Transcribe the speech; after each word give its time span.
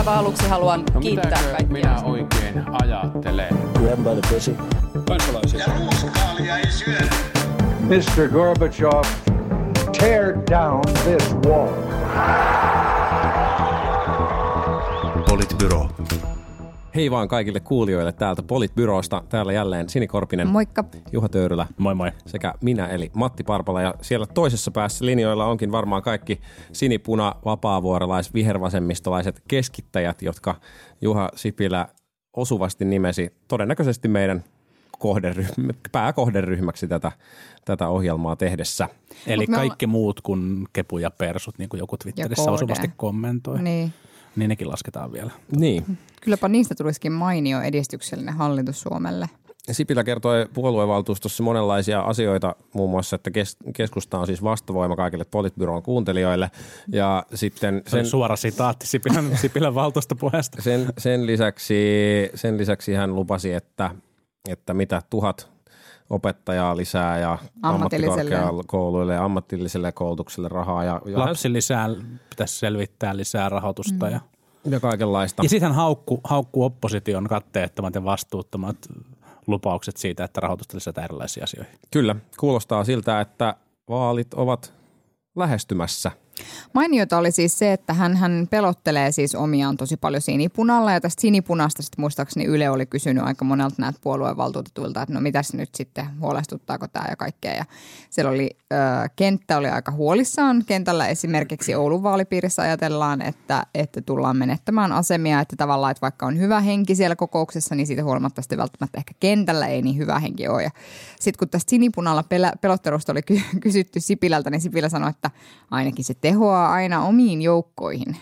aivan 0.00 0.18
aluksi 0.18 0.48
haluan 0.48 0.84
No 0.94 1.00
kiittää 1.00 1.42
kaikkia. 1.42 1.66
minä 1.72 2.00
oikein 2.04 2.64
ajattelen? 2.82 3.58
Grab 3.74 3.98
by 3.98 4.20
the 4.20 4.34
pussy. 4.34 4.56
kansalaisia. 5.08 5.60
Ja 5.60 5.66
ruuskaalia 5.78 6.56
ei 6.58 6.70
syödä. 6.70 7.10
Mr. 7.80 8.28
Gorbachev, 8.28 9.04
tear 9.98 10.34
down 10.50 10.80
this 11.04 11.34
wall. 11.46 11.68
Politbyro. 15.28 15.88
Hei 16.94 17.10
vaan 17.10 17.28
kaikille 17.28 17.60
kuulijoille 17.60 18.12
täältä 18.12 18.42
Politbyrosta. 18.42 19.22
Täällä 19.28 19.52
jälleen 19.52 19.88
Sini 19.88 20.06
Korpinen, 20.06 20.48
Moikka. 20.48 20.84
Juha 21.12 21.28
Töyrylä 21.28 21.66
Moi 21.78 21.94
moi. 21.94 22.12
sekä 22.26 22.54
minä 22.60 22.86
eli 22.86 23.10
Matti 23.14 23.44
Parpala. 23.44 23.82
Ja 23.82 23.94
siellä 24.00 24.26
toisessa 24.26 24.70
päässä 24.70 25.06
linjoilla 25.06 25.46
onkin 25.46 25.72
varmaan 25.72 26.02
kaikki 26.02 26.40
sinipuna, 26.72 27.34
vapaavuorolais, 27.44 28.34
vihervasemmistolaiset 28.34 29.42
keskittäjät, 29.48 30.22
jotka 30.22 30.54
Juha 31.00 31.28
Sipilä 31.34 31.88
osuvasti 32.36 32.84
nimesi 32.84 33.34
todennäköisesti 33.48 34.08
meidän 34.08 34.44
kohderyhmä, 34.98 35.72
pääkohderyhmäksi 35.92 36.88
tätä, 36.88 37.12
tätä 37.64 37.88
ohjelmaa 37.88 38.36
tehdessä. 38.36 38.88
Eli 39.26 39.46
kaikki 39.46 39.86
muut 39.86 40.20
kuin 40.20 40.68
kepu 40.72 40.98
ja 40.98 41.10
persut, 41.10 41.58
niin 41.58 41.68
kuin 41.68 41.78
joku 41.78 41.96
Twitterissä 41.96 42.50
osuvasti 42.50 42.90
kommentoi, 42.96 43.62
niin. 43.62 43.92
Niin. 44.36 44.48
nekin 44.48 44.68
lasketaan 44.68 45.12
vielä. 45.12 45.30
Niin. 45.56 45.98
Kylläpä 46.20 46.48
niistä 46.48 46.74
tulisikin 46.74 47.12
mainio 47.12 47.60
edistyksellinen 47.60 48.34
hallitus 48.34 48.80
Suomelle. 48.80 49.28
Sipilä 49.72 50.04
kertoi 50.04 50.48
puoluevaltuustossa 50.54 51.42
monenlaisia 51.42 52.00
asioita, 52.00 52.56
muun 52.74 52.90
muassa, 52.90 53.16
että 53.16 53.30
kes- 53.30 53.56
keskusta 53.76 54.18
on 54.18 54.26
siis 54.26 54.42
vastavoima 54.42 54.96
kaikille 54.96 55.24
politbyron 55.24 55.82
kuuntelijoille. 55.82 56.50
Ja 56.92 57.26
sitten 57.34 57.82
Se 57.86 57.90
sen, 57.90 58.06
suora 58.06 58.36
sitaatti 58.36 58.86
Sipilän, 58.86 59.36
Sipilän 59.42 59.74
valtuustopuheesta. 59.74 60.62
sen, 60.62 60.86
sen, 60.98 61.26
lisäksi, 61.26 61.74
sen 62.34 62.58
lisäksi 62.58 62.94
hän 62.94 63.14
lupasi, 63.14 63.52
että, 63.52 63.90
että 64.48 64.74
mitä 64.74 65.02
tuhat 65.10 65.49
opettajaa 66.10 66.76
lisää 66.76 67.18
ja 67.18 67.38
ammattikorkeakouluille 67.62 69.14
ja 69.14 69.24
ammatilliselle 69.24 69.92
koulutukselle 69.92 70.48
rahaa 70.48 70.84
ja, 70.84 71.00
ja, 71.06 71.18
Lapsi 71.18 71.52
lisää, 71.52 71.88
pitäisi 72.30 72.58
selvittää 72.58 73.16
lisää 73.16 73.48
rahoitusta. 73.48 74.06
Mm. 74.06 74.12
Ja, 74.12 74.20
ja 74.64 74.80
kaikenlaista. 74.80 75.42
ja 75.42 75.48
sitten 75.48 75.72
haukku, 75.72 76.20
haukku 76.24 76.64
opposition 76.64 77.24
katteettomat 77.24 77.94
ja 77.94 78.04
vastuuttomat 78.04 78.76
lupaukset 79.46 79.96
siitä, 79.96 80.24
että 80.24 80.40
rahoitusta 80.40 80.76
lisätään 80.76 81.04
erilaisiin 81.04 81.44
asioihin. 81.44 81.74
Kyllä, 81.90 82.16
kuulostaa 82.38 82.84
siltä, 82.84 83.20
että 83.20 83.54
vaalit 83.88 84.34
ovat 84.34 84.74
lähestymässä. 85.36 86.10
Mainiota 86.74 87.18
oli 87.18 87.30
siis 87.30 87.58
se, 87.58 87.72
että 87.72 87.94
hän, 87.94 88.16
hän 88.16 88.46
pelottelee 88.50 89.12
siis 89.12 89.34
omiaan 89.34 89.76
tosi 89.76 89.96
paljon 89.96 90.22
sinipunalla 90.22 90.92
ja 90.92 91.00
tästä 91.00 91.20
sinipunasta 91.20 91.82
sitten 91.82 92.02
muistaakseni 92.02 92.46
Yle 92.46 92.70
oli 92.70 92.86
kysynyt 92.86 93.24
aika 93.24 93.44
monelta 93.44 93.74
näitä 93.78 93.98
puoluevaltuutetuilta, 94.02 95.02
että 95.02 95.14
no 95.14 95.20
mitäs 95.20 95.54
nyt 95.54 95.74
sitten, 95.74 96.06
huolestuttaako 96.20 96.88
tämä 96.88 97.06
ja 97.10 97.16
kaikkea. 97.16 97.54
Ja 97.54 97.64
siellä 98.10 98.30
oli, 98.30 98.50
ö, 98.72 98.76
kenttä 99.16 99.56
oli 99.56 99.68
aika 99.68 99.92
huolissaan. 99.92 100.64
Kentällä 100.66 101.08
esimerkiksi 101.08 101.74
Oulun 101.74 102.02
vaalipiirissä 102.02 102.62
ajatellaan, 102.62 103.22
että, 103.22 103.66
että 103.74 104.02
tullaan 104.02 104.36
menettämään 104.36 104.92
asemia, 104.92 105.40
että 105.40 105.56
tavallaan, 105.56 105.90
että 105.90 106.00
vaikka 106.00 106.26
on 106.26 106.38
hyvä 106.38 106.60
henki 106.60 106.94
siellä 106.94 107.16
kokouksessa, 107.16 107.74
niin 107.74 107.86
siitä 107.86 108.04
huolimatta 108.04 108.42
sitten 108.42 108.58
välttämättä 108.58 108.98
ehkä 108.98 109.14
kentällä 109.20 109.66
ei 109.66 109.82
niin 109.82 109.96
hyvä 109.96 110.18
henki 110.18 110.48
ole. 110.48 110.72
Sitten 111.20 111.38
kun 111.38 111.48
tästä 111.48 111.70
sinipunalla 111.70 112.24
pelottelusta 112.60 113.12
oli 113.12 113.22
ky- 113.22 113.40
kysytty 113.60 114.00
Sipilältä, 114.00 114.50
niin 114.50 114.60
Sipilä 114.60 114.88
sanoi, 114.88 115.10
että 115.10 115.30
ainakin 115.70 116.04
se 116.04 116.14
tehoaa 116.30 116.72
aina 116.72 117.04
omiin 117.04 117.42
joukkoihin. 117.42 118.16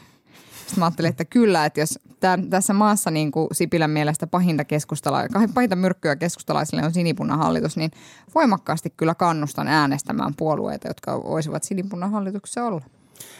Sitten 0.58 0.78
mä 0.78 0.84
ajattelin, 0.84 1.10
että 1.10 1.24
kyllä, 1.24 1.64
että 1.64 1.80
jos 1.80 1.98
tämän, 2.20 2.50
tässä 2.50 2.72
maassa 2.72 3.10
niin 3.10 3.30
kuin 3.32 3.48
Sipilän 3.52 3.90
mielestä 3.90 4.26
pahinta, 4.26 4.62
keskustala- 4.62 5.52
pahinta 5.54 5.76
myrkkyä 5.76 6.16
keskustalaisille 6.16 6.82
on 6.82 6.94
sinipunahallitus, 6.94 7.76
niin 7.76 7.90
voimakkaasti 8.34 8.90
kyllä 8.96 9.14
kannustan 9.14 9.68
äänestämään 9.68 10.34
puolueita, 10.36 10.88
jotka 10.88 11.22
voisivat 11.22 11.64
sinipunahallituksessa 11.64 12.64
olla. 12.64 12.84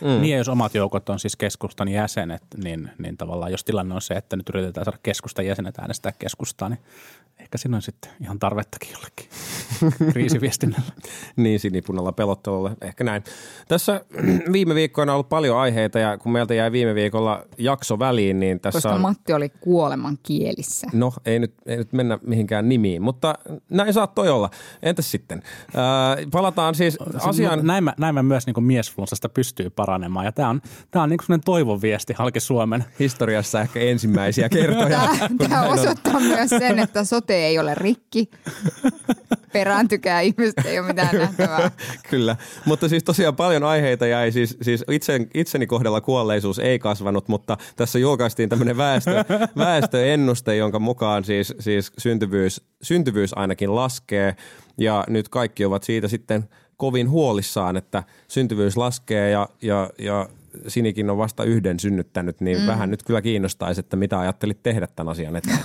Mm. 0.01 0.09
Niin 0.09 0.33
ja 0.33 0.39
jos 0.39 0.49
omat 0.49 0.75
joukot 0.75 1.09
on 1.09 1.19
siis 1.19 1.37
keskustan 1.37 1.89
jäsenet, 1.89 2.43
niin, 2.65 2.91
niin 2.99 3.17
tavallaan 3.17 3.51
jos 3.51 3.65
tilanne 3.65 3.95
on 3.95 4.03
se, 4.03 4.15
että 4.15 4.37
nyt 4.37 4.49
yritetään 4.49 4.85
saada 4.85 4.99
keskustan 5.03 5.47
jäsenet 5.47 5.79
äänestää 5.79 6.13
keskustaa, 6.13 6.69
niin 6.69 6.81
ehkä 7.41 7.59
siinä 7.59 7.77
on 7.77 7.83
sitten 7.83 8.11
ihan 8.21 8.39
tarvettakin 8.39 8.89
jollekin 8.93 9.29
kriisiviestinnällä. 10.13 10.93
niin 11.37 11.61
sinipunalla 11.61 12.13
pelottelulle, 12.13 12.71
ehkä 12.81 13.05
näin. 13.05 13.25
Tässä 13.69 14.01
viime 14.53 14.75
viikkoina 14.75 15.13
on 15.13 15.15
ollut 15.15 15.29
paljon 15.29 15.59
aiheita 15.59 15.99
ja 15.99 16.19
kun 16.19 16.33
meiltä 16.33 16.55
jäi 16.55 16.73
viime 16.73 16.95
viikolla 16.95 17.43
jakso 17.59 17.99
väliin, 17.99 18.41
niin 18.41 18.61
tässä 18.61 18.77
Koska 18.77 18.95
on... 18.95 19.01
Matti 19.01 19.33
oli 19.33 19.49
kuoleman 19.49 20.19
kielissä. 20.23 20.87
No, 20.93 21.13
ei 21.27 21.39
nyt, 21.39 21.55
ei 21.67 21.77
nyt 21.77 21.93
mennä 21.93 22.19
mihinkään 22.27 22.69
nimiin, 22.69 23.03
mutta 23.03 23.35
näin 23.71 23.93
saattoi 23.93 24.29
olla. 24.29 24.51
Entäs 24.83 25.11
sitten? 25.11 25.43
Ää, 25.75 26.17
palataan 26.31 26.75
siis 26.75 26.99
asiaan... 27.23 27.67
Näin 27.67 27.85
mä, 27.85 27.95
näin 27.99 28.15
mä 28.15 28.23
myös 28.23 28.47
niin 28.47 28.65
miesflunssasta 28.65 29.29
pystyy 29.29 29.68
paranemaan 29.71 30.27
ja 30.27 30.33
tämä 30.33 30.49
on, 30.49 30.61
tää 30.91 31.03
on 31.03 31.09
niin 31.09 31.19
sellainen 31.23 31.45
toivon 31.45 31.83
viesti 31.83 32.13
halki 32.13 32.41
Suomen. 32.41 32.85
Historiassa 32.99 33.61
ehkä 33.61 33.81
ensimmäisiä 33.81 34.49
kertoja. 34.59 34.89
Tämä, 34.89 35.29
tämä 35.39 35.63
osoittaa 35.63 36.21
myös 36.21 36.51
sen, 36.51 36.79
että 36.79 37.05
sote 37.05 37.35
ei 37.35 37.59
ole 37.59 37.75
rikki. 37.75 38.31
Perääntykää 39.53 40.21
ihmiset, 40.21 40.55
ei 40.65 40.79
ole 40.79 40.87
mitään 40.87 41.17
nähtävää. 41.17 41.71
Kyllä, 42.11 42.37
mutta 42.65 42.89
siis 42.89 43.05
tosiaan 43.05 43.37
paljon 43.37 43.65
aiheita 43.65 44.07
jäi, 44.07 44.33
siis, 44.33 44.57
siis 44.63 44.85
itse, 44.91 45.27
itseni 45.35 45.67
kohdalla 45.67 46.01
kuolleisuus 46.01 46.59
ei 46.59 46.79
kasvanut, 46.79 47.29
mutta 47.29 47.57
tässä 47.77 47.99
julkaistiin 47.99 48.49
tämmöinen 48.49 48.77
väestö, 48.77 49.25
väestöennuste, 49.57 50.57
jonka 50.57 50.79
mukaan 50.79 51.25
siis, 51.25 51.55
siis 51.61 51.93
syntyvyys, 51.99 52.63
syntyvyys 52.83 53.39
ainakin 53.39 53.75
laskee 53.75 54.37
ja 54.79 55.05
nyt 55.09 55.29
kaikki 55.29 55.65
ovat 55.65 55.83
siitä 55.83 56.09
sitten 56.09 56.49
kovin 56.79 57.11
huolissaan, 57.11 57.77
että 57.77 58.03
syntyvyys 58.29 58.77
laskee 58.77 59.31
ja, 59.31 59.49
ja, 59.63 59.91
ja 59.99 60.29
Sinikin 60.69 61.11
on 61.11 61.19
vasta 61.19 61.45
yhden 61.45 61.81
synnyttänyt, 61.81 62.41
niin 62.41 62.61
mm. 62.61 62.67
vähän 62.67 62.91
nyt 62.91 63.03
kyllä 63.03 63.23
kiinnostaisi, 63.23 63.81
että 63.81 63.97
mitä 63.97 64.19
ajattelit 64.21 64.63
tehdä 64.63 64.87
tämän 64.87 65.13
asian 65.13 65.37
eteen. 65.37 65.59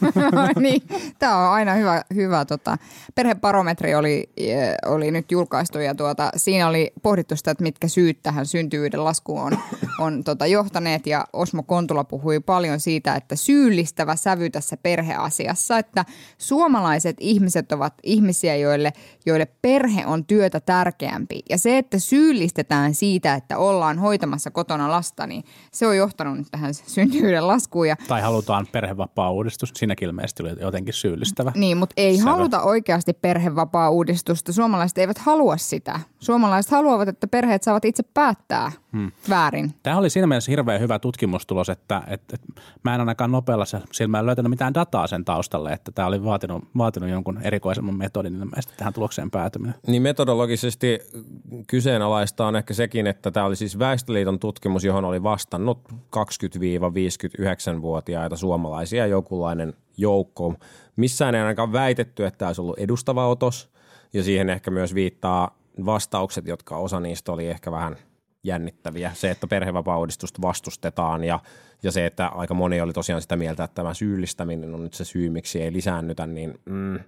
niin, 0.60 0.82
tämä 1.18 1.36
on 1.36 1.52
aina 1.52 1.74
hyvä. 1.74 2.04
hyvä 2.14 2.44
tota. 2.44 2.78
Perhebarometri 3.14 3.94
oli, 3.94 4.30
eh, 4.36 4.74
oli 4.86 5.10
nyt 5.10 5.32
julkaistu 5.32 5.78
ja 5.78 5.94
tuota, 5.94 6.30
siinä 6.36 6.68
oli 6.68 6.92
pohdittu 7.02 7.36
sitä, 7.36 7.50
että 7.50 7.62
mitkä 7.62 7.88
syyt 7.88 8.18
tähän 8.22 8.46
syntyvyyden 8.46 9.04
laskuun 9.04 9.40
on, 9.40 9.58
on 9.98 10.24
tota, 10.24 10.46
johtaneet. 10.46 11.06
Ja 11.06 11.24
Osmo 11.32 11.62
Kontula 11.62 12.04
puhui 12.04 12.40
paljon 12.40 12.80
siitä, 12.80 13.14
että 13.14 13.36
syyllistävä 13.36 14.16
sävy 14.16 14.50
tässä 14.50 14.76
perheasiassa, 14.76 15.78
että 15.78 16.04
suomalaiset 16.38 17.16
ihmiset 17.20 17.72
ovat 17.72 17.94
ihmisiä, 18.02 18.56
joille, 18.56 18.92
joille 19.26 19.46
perhe 19.62 20.06
on 20.06 20.24
työtä 20.24 20.60
tärkeämpi. 20.60 21.42
Ja 21.50 21.58
se, 21.58 21.78
että 21.78 21.98
syyllistetään 21.98 22.94
siitä, 22.94 23.34
että 23.34 23.58
ollaan 23.58 23.98
hoitamassa 23.98 24.19
kotona 24.52 24.90
lasta, 24.90 25.26
niin 25.26 25.44
se 25.72 25.86
on 25.86 25.96
johtanut 25.96 26.38
nyt 26.38 26.46
tähän 26.50 26.74
syntyvyyden 26.74 27.46
laskuun. 27.46 27.88
Ja 27.88 27.96
Tai 28.08 28.20
halutaan 28.22 28.66
perhevapaa-uudistus, 28.72 29.72
siinäkin 29.76 30.06
ilmeisesti 30.06 30.42
oli 30.42 30.50
jotenkin 30.60 30.94
syyllistävä. 30.94 31.52
Niin, 31.54 31.76
mutta 31.76 31.94
ei 31.96 32.16
Sävä. 32.16 32.30
haluta 32.30 32.62
oikeasti 32.62 33.12
perhevapaa-uudistusta. 33.12 34.52
Suomalaiset 34.52 34.98
eivät 34.98 35.18
halua 35.18 35.56
sitä. 35.56 36.00
Suomalaiset 36.18 36.72
haluavat, 36.72 37.08
että 37.08 37.26
perheet 37.28 37.62
saavat 37.62 37.84
itse 37.84 38.02
päättää 38.02 38.72
hmm. 38.92 39.12
väärin. 39.28 39.74
Tämä 39.82 39.98
oli 39.98 40.10
siinä 40.10 40.26
mielessä 40.26 40.52
hirveän 40.52 40.80
hyvä 40.80 40.98
tutkimustulos, 40.98 41.68
että, 41.68 42.02
että, 42.06 42.34
että 42.34 42.62
mä 42.82 42.94
en 42.94 43.00
ainakaan 43.00 43.32
nopealla 43.32 43.64
silmällä 43.92 44.26
löytänyt 44.26 44.50
mitään 44.50 44.74
dataa 44.74 45.06
sen 45.06 45.24
taustalle, 45.24 45.72
että 45.72 45.92
tämä 45.92 46.08
oli 46.08 46.24
vaatinut, 46.24 46.64
vaatinut 46.78 47.10
jonkun 47.10 47.40
erikoisemman 47.42 47.94
metodin 47.94 48.36
ilmeisesti 48.36 48.74
tähän 48.76 48.92
tulokseen 48.92 49.30
päätyminen. 49.30 49.74
Niin 49.86 50.02
metodologisesti 50.02 50.98
kyseenalaista 51.66 52.46
on 52.46 52.56
ehkä 52.56 52.74
sekin, 52.74 53.06
että 53.06 53.30
tämä 53.30 53.46
oli 53.46 53.56
siis 53.56 53.78
Väestöliiton 53.78 54.38
tutkimus, 54.38 54.84
johon 54.84 55.04
oli 55.04 55.22
vastannut 55.22 55.78
20-59-vuotiaita 55.92 58.36
suomalaisia 58.36 59.06
jokinlainen 59.06 59.74
joukko. 59.96 60.54
Missään 60.96 61.34
ei 61.34 61.40
ainakaan 61.40 61.72
väitetty, 61.72 62.26
että 62.26 62.38
tämä 62.38 62.48
olisi 62.48 62.60
ollut 62.60 62.78
edustava 62.78 63.28
otos 63.28 63.70
ja 64.12 64.22
siihen 64.22 64.50
ehkä 64.50 64.70
myös 64.70 64.94
viittaa 64.94 65.58
vastaukset, 65.84 66.46
jotka 66.46 66.76
osa 66.76 67.00
niistä 67.00 67.32
oli 67.32 67.46
ehkä 67.46 67.72
vähän 67.72 67.96
jännittäviä. 68.44 69.10
Se, 69.14 69.30
että 69.30 69.46
perhevapaa-uudistusta 69.46 70.42
vastustetaan 70.42 71.24
ja, 71.24 71.40
ja 71.82 71.92
se, 71.92 72.06
että 72.06 72.26
aika 72.26 72.54
moni 72.54 72.80
oli 72.80 72.92
tosiaan 72.92 73.22
sitä 73.22 73.36
mieltä, 73.36 73.64
että 73.64 73.74
tämä 73.74 73.94
syyllistäminen 73.94 74.74
on 74.74 74.82
nyt 74.82 74.94
se 74.94 75.04
syy, 75.04 75.30
miksi 75.30 75.62
ei 75.62 75.72
lisäännytä, 75.72 76.26
niin 76.26 76.60
mm, 76.64 76.98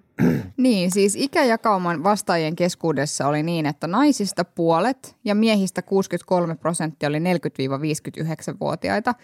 Niin, 0.56 0.90
siis 0.90 1.16
ikäjakauman 1.16 2.02
vastaajien 2.02 2.56
keskuudessa 2.56 3.26
oli 3.26 3.42
niin, 3.42 3.66
että 3.66 3.86
naisista 3.86 4.44
puolet 4.44 5.16
ja 5.24 5.34
miehistä 5.34 5.82
63 5.82 6.54
prosenttia 6.54 7.08
oli 7.08 7.18
40-59-vuotiaita. 7.18 9.14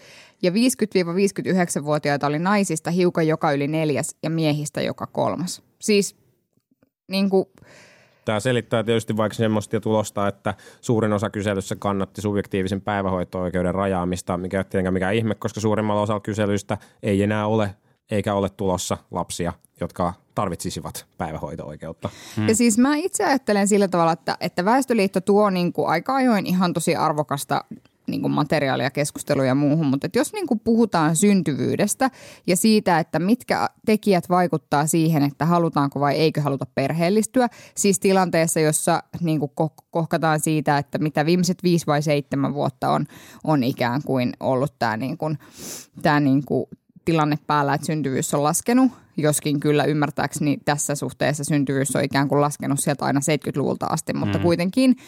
Ja 0.41 0.51
50-59-vuotiaita 0.51 2.27
oli 2.27 2.39
naisista 2.39 2.91
hiukan 2.91 3.27
joka 3.27 3.51
yli 3.51 3.67
neljäs 3.67 4.15
ja 4.23 4.29
miehistä 4.29 4.81
joka 4.81 5.07
kolmas. 5.07 5.61
Siis 5.79 6.15
niin 7.07 7.29
kuin, 7.29 7.45
Tämä 8.29 8.39
selittää 8.39 8.83
tietysti 8.83 9.17
vaikka 9.17 9.35
semmoista 9.35 9.79
tulosta, 9.79 10.27
että 10.27 10.53
suurin 10.81 11.13
osa 11.13 11.29
kyselyssä 11.29 11.75
kannatti 11.75 12.21
subjektiivisen 12.21 12.81
päivähoito-oikeuden 12.81 13.75
rajaamista, 13.75 14.37
mikä 14.37 14.57
ei 14.57 14.63
tietenkään 14.63 14.93
mikään 14.93 15.15
ihme, 15.15 15.35
koska 15.35 15.59
suurimmalla 15.59 16.01
osalla 16.01 16.19
kyselyistä 16.19 16.77
ei 17.03 17.23
enää 17.23 17.47
ole 17.47 17.75
eikä 18.11 18.33
ole 18.33 18.49
tulossa 18.49 18.97
lapsia, 19.11 19.53
jotka 19.81 20.13
tarvitsisivat 20.35 21.05
päivähoito-oikeutta. 21.17 22.09
Hmm. 22.37 22.47
Ja 22.47 22.55
siis 22.55 22.77
mä 22.77 22.95
itse 22.95 23.25
ajattelen 23.25 23.67
sillä 23.67 23.87
tavalla, 23.87 24.11
että, 24.11 24.37
että 24.41 24.65
Väestöliitto 24.65 25.21
tuo 25.21 25.49
niin 25.49 25.73
kuin 25.73 25.87
aika 25.87 26.15
ajoin 26.15 26.45
ihan 26.45 26.73
tosi 26.73 26.95
arvokasta 26.95 27.63
niin 28.11 28.21
kuin 28.21 28.31
materiaalia, 28.31 28.89
keskusteluja 28.89 29.47
ja 29.47 29.55
muuhun, 29.55 29.85
mutta 29.85 30.07
että 30.07 30.19
jos 30.19 30.33
niin 30.33 30.47
kuin 30.47 30.59
puhutaan 30.59 31.15
syntyvyydestä 31.15 32.11
ja 32.47 32.55
siitä, 32.55 32.99
että 32.99 33.19
mitkä 33.19 33.69
tekijät 33.85 34.29
vaikuttaa 34.29 34.87
siihen, 34.87 35.23
että 35.23 35.45
halutaanko 35.45 35.99
vai 35.99 36.15
eikö 36.15 36.41
haluta 36.41 36.65
perheellistyä, 36.75 37.47
siis 37.75 37.99
tilanteessa, 37.99 38.59
jossa 38.59 39.03
niin 39.21 39.39
kuin 39.39 39.51
kohkataan 39.91 40.39
siitä, 40.39 40.77
että 40.77 40.97
mitä 40.97 41.25
viimeiset 41.25 41.63
viisi 41.63 41.87
vai 41.87 42.01
seitsemän 42.01 42.53
vuotta 42.53 42.89
on, 42.89 43.05
on 43.43 43.63
ikään 43.63 44.01
kuin 44.05 44.33
ollut 44.39 44.73
tämä, 44.79 44.97
niin 44.97 45.17
kuin, 45.17 45.37
tämä 46.01 46.19
niin 46.19 46.45
kuin 46.45 46.65
tilanne 47.05 47.37
päällä, 47.47 47.73
että 47.73 47.87
syntyvyys 47.87 48.33
on 48.33 48.43
laskenut, 48.43 48.91
joskin 49.17 49.59
kyllä 49.59 49.83
ymmärtääkseni 49.83 50.57
tässä 50.65 50.95
suhteessa 50.95 51.43
syntyvyys 51.43 51.95
on 51.95 52.03
ikään 52.03 52.27
kuin 52.27 52.41
laskenut 52.41 52.79
sieltä 52.79 53.05
aina 53.05 53.19
70-luvulta 53.19 53.85
asti, 53.85 54.13
mutta 54.13 54.37
mm. 54.37 54.43
kuitenkin– 54.43 54.95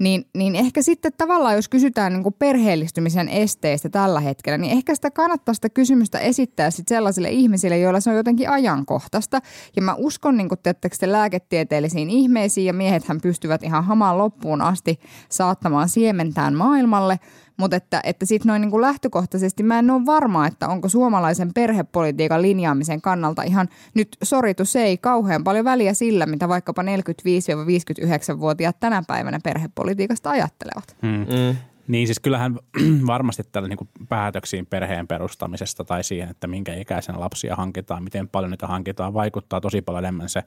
niin, 0.00 0.24
niin 0.34 0.56
ehkä 0.56 0.82
sitten 0.82 1.12
tavallaan, 1.18 1.54
jos 1.54 1.68
kysytään 1.68 2.12
niin 2.12 2.22
kuin 2.22 2.34
perheellistymisen 2.38 3.28
esteistä 3.28 3.88
tällä 3.88 4.20
hetkellä, 4.20 4.58
niin 4.58 4.72
ehkä 4.72 4.94
sitä 4.94 5.10
kannattaa 5.10 5.54
sitä 5.54 5.68
kysymystä 5.68 6.18
esittää 6.18 6.70
sitten 6.70 6.96
sellaisille 6.96 7.30
ihmisille, 7.30 7.78
joilla 7.78 8.00
se 8.00 8.10
on 8.10 8.16
jotenkin 8.16 8.50
ajankohtaista. 8.50 9.40
Ja 9.76 9.82
mä 9.82 9.94
uskon 9.94 10.36
niin 10.36 10.48
kuin, 10.48 10.58
te 11.00 11.12
lääketieteellisiin 11.12 12.10
ihmeisiin 12.10 12.66
ja 12.66 12.72
miehethän 12.72 13.20
pystyvät 13.20 13.62
ihan 13.62 13.84
hamaan 13.84 14.18
loppuun 14.18 14.62
asti 14.62 15.00
saattamaan 15.28 15.88
siementään 15.88 16.54
maailmalle– 16.54 17.20
mutta 17.60 17.76
että, 17.76 18.00
että 18.04 18.26
sitten 18.26 18.48
noin 18.48 18.60
niin 18.60 18.70
kuin 18.70 18.82
lähtökohtaisesti 18.82 19.62
mä 19.62 19.78
en 19.78 19.90
ole 19.90 20.06
varma, 20.06 20.46
että 20.46 20.68
onko 20.68 20.88
suomalaisen 20.88 21.54
perhepolitiikan 21.54 22.42
linjaamisen 22.42 23.00
kannalta 23.00 23.42
ihan 23.42 23.68
nyt 23.94 24.16
soritu, 24.22 24.64
se 24.64 24.82
ei 24.82 24.98
kauhean 24.98 25.44
paljon 25.44 25.64
väliä 25.64 25.94
sillä, 25.94 26.26
mitä 26.26 26.48
vaikkapa 26.48 26.82
45-59-vuotiaat 26.82 28.80
tänä 28.80 29.02
päivänä 29.06 29.38
perhepolitiikasta 29.44 30.30
ajattelevat. 30.30 30.96
Hmm. 31.02 31.10
Mm. 31.10 31.56
Niin 31.90 32.06
siis 32.06 32.20
kyllähän 32.20 32.58
varmasti 33.06 33.42
tällä 33.52 33.68
niin 33.68 33.76
kuin 33.76 33.88
päätöksiin 34.08 34.66
perheen 34.66 35.08
perustamisesta 35.08 35.84
tai 35.84 36.04
siihen, 36.04 36.30
että 36.30 36.46
minkä 36.46 36.74
ikäisen 36.74 37.20
lapsia 37.20 37.56
hankitaan, 37.56 38.04
miten 38.04 38.28
paljon 38.28 38.50
niitä 38.50 38.66
hankitaan, 38.66 39.14
vaikuttaa 39.14 39.60
tosi 39.60 39.82
paljon 39.82 40.04
enemmän 40.04 40.28
se 40.28 40.42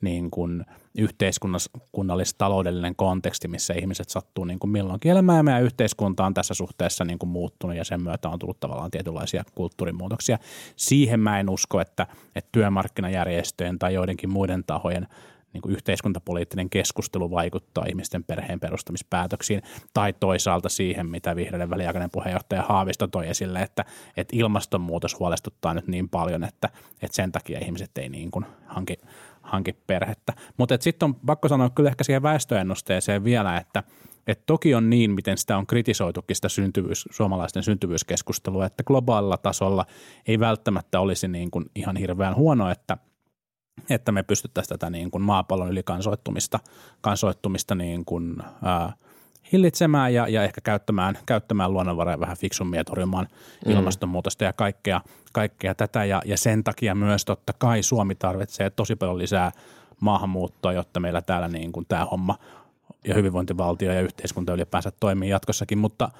niin 0.00 0.30
kuin 0.30 0.64
yhteiskunnallis-taloudellinen 0.98 2.96
konteksti, 2.96 3.48
missä 3.48 3.74
ihmiset 3.74 4.08
sattuu 4.08 4.44
niin 4.44 4.58
kuin 4.58 4.70
milloinkin 4.70 5.12
elämään. 5.12 5.36
Ja 5.36 5.42
meidän 5.42 5.62
yhteiskunta 5.62 6.26
on 6.26 6.34
tässä 6.34 6.54
suhteessa 6.54 7.04
niin 7.04 7.18
kuin 7.18 7.30
muuttunut 7.30 7.76
ja 7.76 7.84
sen 7.84 8.02
myötä 8.02 8.28
on 8.28 8.38
tullut 8.38 8.60
tavallaan 8.60 8.90
tietynlaisia 8.90 9.44
kulttuurimuutoksia. 9.54 10.38
Siihen 10.76 11.20
mä 11.20 11.40
en 11.40 11.50
usko, 11.50 11.80
että, 11.80 12.06
että 12.34 12.48
työmarkkinajärjestöjen 12.52 13.78
tai 13.78 13.94
joidenkin 13.94 14.30
muiden 14.30 14.64
tahojen– 14.66 15.06
niin 15.54 15.62
kuin 15.62 15.72
yhteiskuntapoliittinen 15.72 16.70
keskustelu 16.70 17.30
vaikuttaa 17.30 17.84
ihmisten 17.88 18.24
perheen 18.24 18.60
perustamispäätöksiin, 18.60 19.62
tai 19.94 20.12
toisaalta 20.12 20.68
siihen, 20.68 21.06
mitä 21.06 21.36
vihreiden 21.36 21.70
väliaikainen 21.70 22.10
puheenjohtaja 22.10 22.62
Haavisto 22.62 23.06
toi 23.06 23.28
esille, 23.28 23.62
että, 23.62 23.84
että 24.16 24.36
ilmastonmuutos 24.36 25.18
huolestuttaa 25.18 25.74
nyt 25.74 25.86
niin 25.86 26.08
paljon, 26.08 26.44
että, 26.44 26.68
että 27.02 27.16
sen 27.16 27.32
takia 27.32 27.58
ihmiset 27.58 27.98
ei 27.98 28.08
niin 28.08 28.30
kuin 28.30 28.46
hanki, 28.66 28.96
hanki 29.42 29.72
perhettä. 29.72 30.32
Mutta 30.56 30.76
sitten 30.80 31.06
on 31.06 31.14
pakko 31.14 31.48
sanoa 31.48 31.70
kyllä 31.70 31.90
ehkä 31.90 32.04
siihen 32.04 32.22
väestöennusteeseen 32.22 33.24
vielä, 33.24 33.56
että 33.56 33.82
et 34.26 34.46
toki 34.46 34.74
on 34.74 34.90
niin, 34.90 35.10
miten 35.10 35.38
sitä 35.38 35.56
on 35.56 35.66
kritisoitukin 35.66 36.36
sitä 36.36 36.48
syntyvyys, 36.48 37.08
suomalaisten 37.10 37.62
syntyvyyskeskustelua, 37.62 38.66
että 38.66 38.84
globaalilla 38.84 39.36
tasolla 39.36 39.86
ei 40.26 40.40
välttämättä 40.40 41.00
olisi 41.00 41.28
niin 41.28 41.50
kuin 41.50 41.64
ihan 41.74 41.96
hirveän 41.96 42.36
huono, 42.36 42.70
että– 42.70 42.96
että 43.90 44.12
me 44.12 44.22
pystyttäisiin 44.22 44.78
tätä 44.78 44.90
niin 44.90 45.10
kuin 45.10 45.22
maapallon 45.22 45.70
ylikansoittumista 45.70 46.60
kansoittumista 47.00 47.74
niin 47.74 48.04
kuin, 48.04 48.36
ää, 48.62 48.92
hillitsemään 49.52 50.14
ja, 50.14 50.28
ja 50.28 50.42
ehkä 50.42 50.60
käyttämään, 50.60 51.18
käyttämään 51.26 51.72
luonnonvaroja 51.72 52.20
vähän 52.20 52.36
fiksummin 52.36 52.78
ja 52.78 52.84
torjumaan 52.84 53.28
mm. 53.66 53.72
ilmastonmuutosta 53.72 54.44
ja 54.44 54.52
kaikkea, 54.52 55.00
kaikkea 55.32 55.74
tätä. 55.74 56.04
Ja, 56.04 56.22
ja 56.24 56.38
sen 56.38 56.64
takia 56.64 56.94
myös 56.94 57.24
totta 57.24 57.52
kai 57.58 57.82
Suomi 57.82 58.14
tarvitsee 58.14 58.70
tosi 58.70 58.96
paljon 58.96 59.18
lisää 59.18 59.52
maahanmuuttoa, 60.00 60.72
jotta 60.72 61.00
meillä 61.00 61.22
täällä 61.22 61.48
niin 61.48 61.72
kuin 61.72 61.86
tämä 61.86 62.04
homma 62.04 62.38
ja 63.04 63.14
hyvinvointivaltio 63.14 63.92
ja 63.92 64.00
yhteiskunta 64.00 64.52
ylipäänsä 64.52 64.92
toimii 65.00 65.30
jatkossakin, 65.30 65.78
mutta 65.78 66.10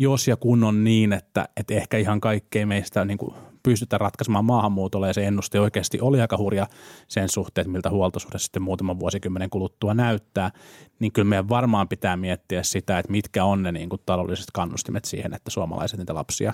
jos 0.00 0.28
ja 0.28 0.36
kun 0.36 0.64
on 0.64 0.84
niin, 0.84 1.12
että, 1.12 1.48
että 1.56 1.74
ehkä 1.74 1.98
ihan 1.98 2.20
kaikkea 2.20 2.66
meistä 2.66 3.04
niin 3.04 3.18
kuin 3.18 3.34
pystytä 3.62 3.98
ratkaisemaan 3.98 4.44
maahanmuutolla 4.44 5.06
ja 5.06 5.14
se 5.14 5.26
ennuste 5.26 5.60
oikeasti 5.60 6.00
oli 6.00 6.20
aika 6.20 6.38
hurja 6.38 6.66
sen 7.08 7.28
suhteen, 7.28 7.62
että 7.62 7.72
miltä 7.72 7.90
huoltosuhde 7.90 8.38
sitten 8.38 8.62
muutaman 8.62 8.98
vuosikymmenen 8.98 9.50
kuluttua 9.50 9.94
näyttää, 9.94 10.50
niin 10.98 11.12
kyllä 11.12 11.28
meidän 11.28 11.48
varmaan 11.48 11.88
pitää 11.88 12.16
miettiä 12.16 12.62
sitä, 12.62 12.98
että 12.98 13.12
mitkä 13.12 13.44
on 13.44 13.62
ne 13.62 13.72
niin 13.72 13.88
kuin 13.88 14.02
taloudelliset 14.06 14.50
kannustimet 14.52 15.04
siihen, 15.04 15.34
että 15.34 15.50
suomalaiset 15.50 15.98
niitä 15.98 16.14
lapsia 16.14 16.52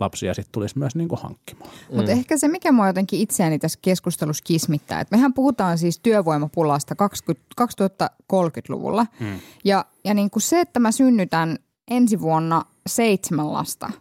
lapsia 0.00 0.34
sitten 0.34 0.52
tulisi 0.52 0.78
myös 0.78 0.94
niin 0.94 1.08
kuin 1.08 1.20
hankkimaan. 1.20 1.70
Mm. 1.90 1.96
Mutta 1.96 2.10
ehkä 2.10 2.38
se, 2.38 2.48
mikä 2.48 2.72
mua 2.72 2.86
jotenkin 2.86 3.20
itseäni 3.20 3.58
tässä 3.58 3.78
keskustelussa 3.82 4.44
kismittää, 4.46 5.00
että 5.00 5.16
mehän 5.16 5.34
puhutaan 5.34 5.78
siis 5.78 6.00
työvoimapulasta 6.02 6.94
20, 6.94 7.44
2030-luvulla. 8.32 9.06
Mm. 9.20 9.40
Ja, 9.64 9.84
ja 10.04 10.14
niin 10.14 10.30
kuin 10.30 10.42
se, 10.42 10.60
että 10.60 10.80
mä 10.80 10.92
synnytän 10.92 11.58
ensi 11.90 12.20
vuonna 12.20 12.64
seitsemän 12.86 13.52
lasta– 13.52 13.90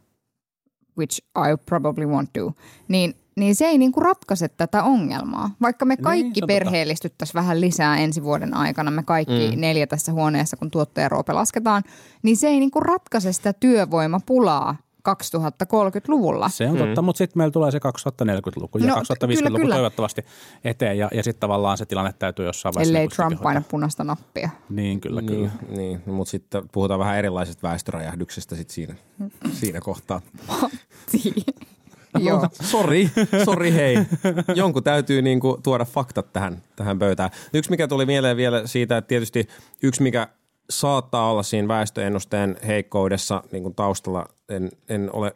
which 1.00 1.22
I 1.38 1.58
probably 1.66 2.06
won't 2.06 2.30
do, 2.40 2.54
niin, 2.88 3.16
niin 3.36 3.56
se 3.56 3.66
ei 3.66 3.78
niinku 3.78 4.00
ratkaise 4.00 4.48
tätä 4.48 4.84
ongelmaa. 4.84 5.52
Vaikka 5.62 5.86
me 5.86 5.96
niin, 5.96 6.04
kaikki 6.04 6.42
niin, 6.42 6.48
perheellistyttäisiin 6.48 7.34
vähän 7.34 7.62
lisää 7.62 7.98
ensi 7.98 8.24
vuoden 8.24 8.54
aikana, 8.54 8.92
me 8.92 9.04
kaikki 9.04 9.52
mm. 9.52 9.62
neljä 9.62 9.88
tässä 9.88 10.12
huoneessa, 10.12 10.58
kun 10.58 10.72
tuottajaroope 10.72 11.34
lasketaan, 11.34 11.84
niin 12.24 12.38
se 12.38 12.48
ei 12.48 12.60
niinku 12.60 12.80
ratkaise 12.80 13.34
sitä 13.34 13.54
työvoimapulaa 13.54 14.76
2030-luvulla. 15.14 16.50
Se 16.50 16.68
on 16.68 16.78
totta, 16.78 17.02
mm. 17.02 17.06
mutta 17.06 17.18
sitten 17.18 17.38
meillä 17.40 17.52
tulee 17.52 17.72
se 17.72 17.78
2040-luku 17.78 18.78
ja 18.78 18.88
no, 18.88 18.96
2050-luku 18.96 19.58
kyllä. 19.58 19.76
toivottavasti 19.76 20.26
eteen 20.64 20.98
ja, 20.98 21.10
ja 21.14 21.24
sitten 21.24 21.40
tavallaan 21.40 21.78
se 21.78 21.86
tilanne 21.86 22.14
täytyy 22.20 22.46
jossain 22.46 22.76
vaiheessa. 22.76 22.92
Ellei 22.92 23.02
niinku 23.02 23.16
Trump 23.16 23.42
paina 23.42 23.62
punaista 23.70 24.04
nappia. 24.04 24.50
Niin, 24.70 25.02
kyllä, 25.02 25.22
kyllä. 25.22 25.50
Niin, 25.70 26.02
niin 26.06 26.14
mutta 26.16 26.32
sitten 26.32 26.70
puhutaan 26.72 27.00
vähän 27.00 27.18
erilaisesta 27.18 27.68
väestöräjähdyksestä 27.68 28.56
sit 28.56 28.70
siinä, 28.70 28.96
siinä 29.52 29.82
kohtaa. 29.82 30.22
Joo. 32.20 32.48
Sori, 32.62 33.12
sori 33.46 33.74
hei. 33.74 33.98
Jonkun 34.56 34.84
täytyy 34.84 35.22
niinku 35.22 35.60
tuoda 35.64 35.86
faktat 35.86 36.34
tähän, 36.34 36.64
tähän 36.76 37.00
pöytään. 37.00 37.30
Yksi 37.54 37.72
mikä 37.72 37.88
tuli 37.88 38.06
mieleen 38.06 38.38
vielä 38.38 38.68
siitä, 38.68 38.98
että 38.98 39.08
tietysti 39.08 39.48
yksi 39.84 40.04
mikä 40.04 40.28
saattaa 40.70 41.32
olla 41.32 41.44
siinä 41.44 41.68
väestöennusteen 41.68 42.58
heikkoudessa 42.68 43.44
niin 43.52 43.64
kuin 43.64 43.76
taustalla. 43.76 44.26
En, 44.50 44.70
en 44.90 45.10
ole 45.14 45.36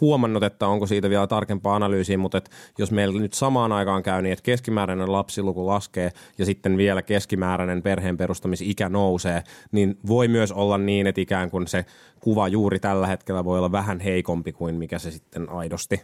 huomannut, 0.00 0.42
että 0.42 0.68
onko 0.68 0.86
siitä 0.86 1.10
vielä 1.10 1.26
tarkempaa 1.26 1.76
analyysiä, 1.76 2.18
mutta 2.18 2.38
että 2.38 2.50
jos 2.78 2.90
meillä 2.90 3.20
nyt 3.20 3.32
samaan 3.32 3.72
aikaan 3.72 4.02
käy 4.02 4.22
niin, 4.22 4.32
että 4.32 4.42
keskimääräinen 4.42 5.12
lapsiluku 5.12 5.66
laskee 5.66 6.10
ja 6.38 6.44
sitten 6.44 6.76
vielä 6.76 7.02
keskimääräinen 7.02 7.82
perheen 7.82 8.16
perustamisikä 8.16 8.88
nousee, 8.88 9.42
niin 9.72 9.98
voi 10.06 10.28
myös 10.28 10.52
olla 10.52 10.78
niin, 10.78 11.06
että 11.06 11.20
ikään 11.20 11.50
kuin 11.50 11.66
se 11.66 11.84
kuva 12.20 12.48
juuri 12.48 12.78
tällä 12.78 13.06
hetkellä 13.06 13.44
voi 13.44 13.58
olla 13.58 13.72
vähän 13.72 14.00
heikompi 14.00 14.52
kuin 14.52 14.74
mikä 14.74 14.98
se 14.98 15.10
sitten 15.10 15.50
aidosti, 15.50 16.00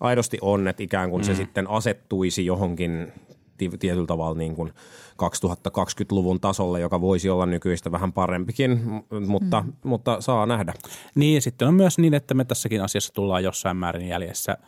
aidosti 0.00 0.38
on, 0.40 0.68
että 0.68 0.82
ikään 0.82 1.10
kuin 1.10 1.22
mm. 1.22 1.26
se 1.26 1.34
sitten 1.34 1.70
asettuisi 1.70 2.46
johonkin 2.46 3.12
tietyllä 3.78 4.06
tavalla 4.06 4.38
niin 4.38 4.56
kuin 4.56 4.72
2020-luvun 5.22 6.40
tasolle, 6.40 6.80
joka 6.80 7.00
voisi 7.00 7.30
olla 7.30 7.46
nykyistä 7.46 7.92
vähän 7.92 8.12
parempikin, 8.12 8.80
mutta, 9.26 9.62
mm. 9.62 9.72
mutta 9.84 10.20
saa 10.20 10.46
nähdä. 10.46 10.74
Niin 11.14 11.34
ja 11.34 11.40
sitten 11.40 11.68
on 11.68 11.74
myös 11.74 11.98
niin, 11.98 12.14
että 12.14 12.34
me 12.34 12.44
tässäkin 12.44 12.82
asiassa 12.82 13.14
tullaan 13.14 13.44
jossain 13.44 13.76
määrin 13.76 14.08
jäljessä 14.08 14.58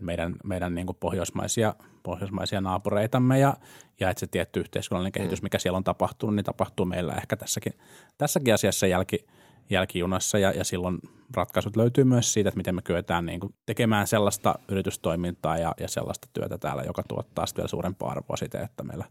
meidän, 0.00 0.36
meidän 0.44 0.74
niin 0.74 0.86
kuin 0.86 0.96
pohjoismaisia, 1.00 1.74
pohjoismaisia 2.02 2.60
naapureitamme 2.60 3.38
ja, 3.38 3.56
ja 4.00 4.10
että 4.10 4.20
se 4.20 4.26
tietty 4.26 4.60
yhteiskunnallinen 4.60 5.12
kehitys, 5.12 5.42
mm. 5.42 5.46
mikä 5.46 5.58
siellä 5.58 5.76
on 5.76 5.84
tapahtunut, 5.84 6.34
niin 6.34 6.44
tapahtuu 6.44 6.86
meillä 6.86 7.14
ehkä 7.14 7.36
tässäkin, 7.36 7.72
tässäkin 8.18 8.54
asiassa 8.54 8.86
jälki, 8.86 9.26
jälkijunassa 9.70 10.38
ja, 10.38 10.52
ja 10.52 10.64
silloin 10.64 10.98
ratkaisut 11.36 11.76
löytyy 11.76 12.04
myös 12.04 12.32
siitä, 12.32 12.48
että 12.48 12.56
miten 12.56 12.74
me 12.74 12.82
kyetään 12.82 13.26
niin 13.26 13.40
kuin 13.40 13.54
tekemään 13.66 14.06
sellaista 14.06 14.54
yritystoimintaa 14.68 15.58
ja, 15.58 15.74
ja 15.80 15.88
sellaista 15.88 16.28
työtä 16.32 16.58
täällä, 16.58 16.82
joka 16.82 17.02
tuottaa 17.08 17.44
vielä 17.56 17.68
suurempaa 17.68 18.10
arvoa 18.10 18.36
siitä, 18.36 18.60
että 18.60 18.82
meillä, 18.82 19.04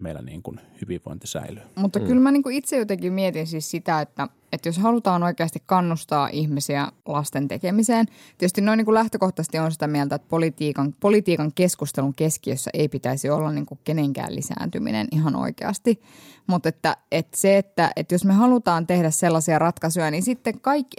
meillä 0.00 0.22
niin 0.22 0.42
kuin 0.42 0.60
hyvinvointi 0.80 1.26
säilyy. 1.26 1.62
Mutta 1.76 1.98
mm. 1.98 2.06
kyllä 2.06 2.20
mä 2.20 2.30
niin 2.30 2.42
kuin 2.42 2.56
itse 2.56 2.76
jotenkin 2.76 3.12
mietin 3.12 3.46
siis 3.46 3.70
sitä, 3.70 4.00
että, 4.00 4.28
että 4.52 4.68
jos 4.68 4.78
halutaan 4.78 5.22
oikeasti 5.22 5.62
kannustaa 5.66 6.28
ihmisiä 6.28 6.88
lasten 7.06 7.48
tekemiseen, 7.48 8.06
tietysti 8.38 8.60
noin 8.60 8.76
niin 8.76 8.84
kuin 8.84 8.94
lähtökohtaisesti 8.94 9.58
on 9.58 9.72
sitä 9.72 9.86
mieltä, 9.86 10.14
että 10.14 10.28
politiikan, 10.28 10.94
politiikan 11.00 11.52
keskustelun 11.54 12.14
keskiössä 12.14 12.70
ei 12.74 12.88
pitäisi 12.88 13.30
olla 13.30 13.52
niin 13.52 13.66
kuin 13.66 13.80
kenenkään 13.84 14.34
lisääntyminen 14.34 15.08
ihan 15.12 15.36
oikeasti. 15.36 16.00
Mutta 16.46 16.68
että, 16.68 16.96
että 17.12 17.36
se, 17.36 17.58
että, 17.58 17.90
että 17.96 18.14
jos 18.14 18.24
me 18.24 18.32
halutaan 18.32 18.86
tehdä 18.86 19.10
sellaisia 19.10 19.58
ratkaisuja, 19.58 20.10
niin 20.10 20.22
sitten 20.22 20.60
kaikki, 20.60 20.96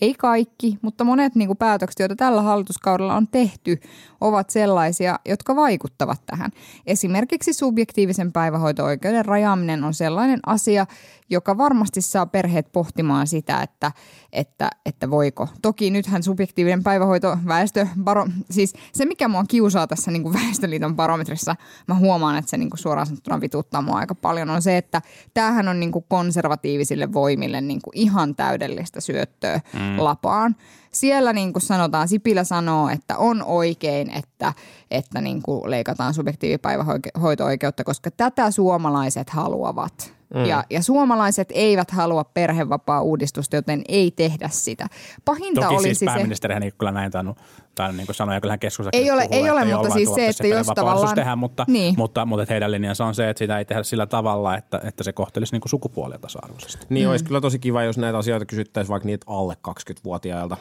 ei 0.00 0.14
kaikki, 0.14 0.78
mutta 0.82 1.04
monet 1.04 1.34
niin 1.34 1.48
kuin 1.48 1.56
päätökset, 1.58 1.98
joita 1.98 2.16
tällä 2.16 2.42
hallituskaudella 2.42 3.14
on 3.14 3.28
tehty, 3.28 3.80
ovat 4.20 4.50
sellaisia, 4.50 5.18
jotka 5.28 5.56
vaikuttavat 5.56 6.26
tähän. 6.26 6.50
Esimerkiksi 6.86 7.52
subjektiivisen 7.52 8.32
päivähoito-oikeuden 8.32 9.24
rajaaminen 9.24 9.84
on 9.84 9.94
sellainen 9.94 10.40
asia, 10.46 10.86
joka 11.30 11.58
varmasti 11.58 12.00
saa 12.00 12.26
perheet 12.26 12.72
pohtimaan 12.72 13.26
sitä, 13.26 13.62
että, 13.62 13.92
että, 14.32 14.70
että 14.86 15.10
voiko. 15.10 15.48
Toki 15.62 15.90
nythän 15.90 16.22
subjektiivinen 16.22 16.82
päivähoito, 16.82 17.38
väestö, 17.46 17.86
baro, 18.04 18.26
siis 18.50 18.74
se 18.92 19.04
mikä 19.04 19.28
mua 19.28 19.44
kiusaa 19.48 19.86
tässä 19.86 20.10
niin 20.10 20.22
kuin 20.22 20.34
Väestöliiton 20.34 20.96
barometrissa, 20.96 21.56
mä 21.88 21.94
huomaan, 21.94 22.38
että 22.38 22.50
se 22.50 22.56
niin 22.56 22.70
kuin 22.70 22.78
suoraan 22.78 23.06
sanottuna 23.06 23.40
vituttaa 23.40 23.82
mua 23.82 23.96
aika 23.96 24.14
paljon, 24.14 24.50
on 24.50 24.62
se, 24.62 24.76
että 24.76 25.02
tämähän 25.34 25.68
on 25.68 25.80
niin 25.80 25.92
kuin 25.92 26.04
konservatiivisille 26.08 27.12
voimille 27.12 27.60
niin 27.60 27.82
kuin 27.82 27.96
ihan 27.96 28.34
täydellistä 28.34 29.00
syöttöä 29.00 29.60
mm. 29.72 29.85
Lapaan 29.98 30.56
siellä 30.92 31.32
niin 31.32 31.52
kuin 31.52 31.62
sanotaan, 31.62 32.08
Sipilä 32.08 32.44
sanoo, 32.44 32.88
että 32.88 33.16
on 33.16 33.42
oikein, 33.42 34.10
että, 34.10 34.52
että 34.90 35.20
niin 35.20 35.42
kuin 35.42 35.70
leikataan 35.70 36.14
subjektiivipäivähoito-oikeutta, 36.14 37.84
koska 37.84 38.10
tätä 38.10 38.50
suomalaiset 38.50 39.30
haluavat. 39.30 40.15
Mm. 40.34 40.44
Ja, 40.44 40.64
ja 40.70 40.82
suomalaiset 40.82 41.48
eivät 41.54 41.90
halua 41.90 42.24
perhevapaa-uudistusta, 42.24 43.56
joten 43.56 43.82
ei 43.88 44.10
tehdä 44.10 44.48
sitä. 44.48 44.86
Pahinta 45.24 45.60
Toki 45.60 45.74
olisi 45.74 45.84
siis 45.84 45.98
se... 45.98 46.06
pääministerihän 46.06 46.62
ei 46.62 46.72
kyllä 46.78 46.92
näin 46.92 47.12
tainnut, 47.12 47.38
tainnut 47.74 47.96
niin 47.96 48.14
sanoa, 48.14 48.34
ja 48.34 48.40
kyllähän 48.40 48.58
keskusta 48.58 48.90
Ei 48.92 49.10
ole, 49.10 49.28
puhuu, 49.28 49.44
ei 49.44 49.50
ole 49.50 49.64
mutta 49.64 49.90
siis 49.90 50.14
se, 50.14 50.28
että 50.28 50.46
jos 50.46 50.66
tavallaan... 50.74 51.14
Tehdään, 51.14 51.38
mutta, 51.38 51.64
niin. 51.68 51.94
mutta, 51.96 52.24
mutta, 52.24 52.26
mutta 52.26 52.52
heidän 52.54 52.70
linjansa 52.70 53.04
on 53.04 53.14
se, 53.14 53.30
että 53.30 53.38
sitä 53.38 53.58
ei 53.58 53.64
tehdä 53.64 53.82
sillä 53.82 54.06
tavalla, 54.06 54.56
että, 54.56 54.80
että 54.84 55.04
se 55.04 55.12
kohtelisi 55.12 55.52
niin 55.52 55.60
kuin 55.60 55.70
sukupuolia 55.70 56.18
tasa-arvoisesti. 56.18 56.86
Niin 56.88 57.06
mm. 57.06 57.10
olisi 57.10 57.24
kyllä 57.24 57.40
tosi 57.40 57.58
kiva, 57.58 57.82
jos 57.82 57.98
näitä 57.98 58.18
asioita 58.18 58.46
kysyttäisiin 58.46 58.90
vaikka 58.90 59.06
niitä 59.06 59.26
alle 59.28 59.56
20-vuotiailta. 59.68 60.56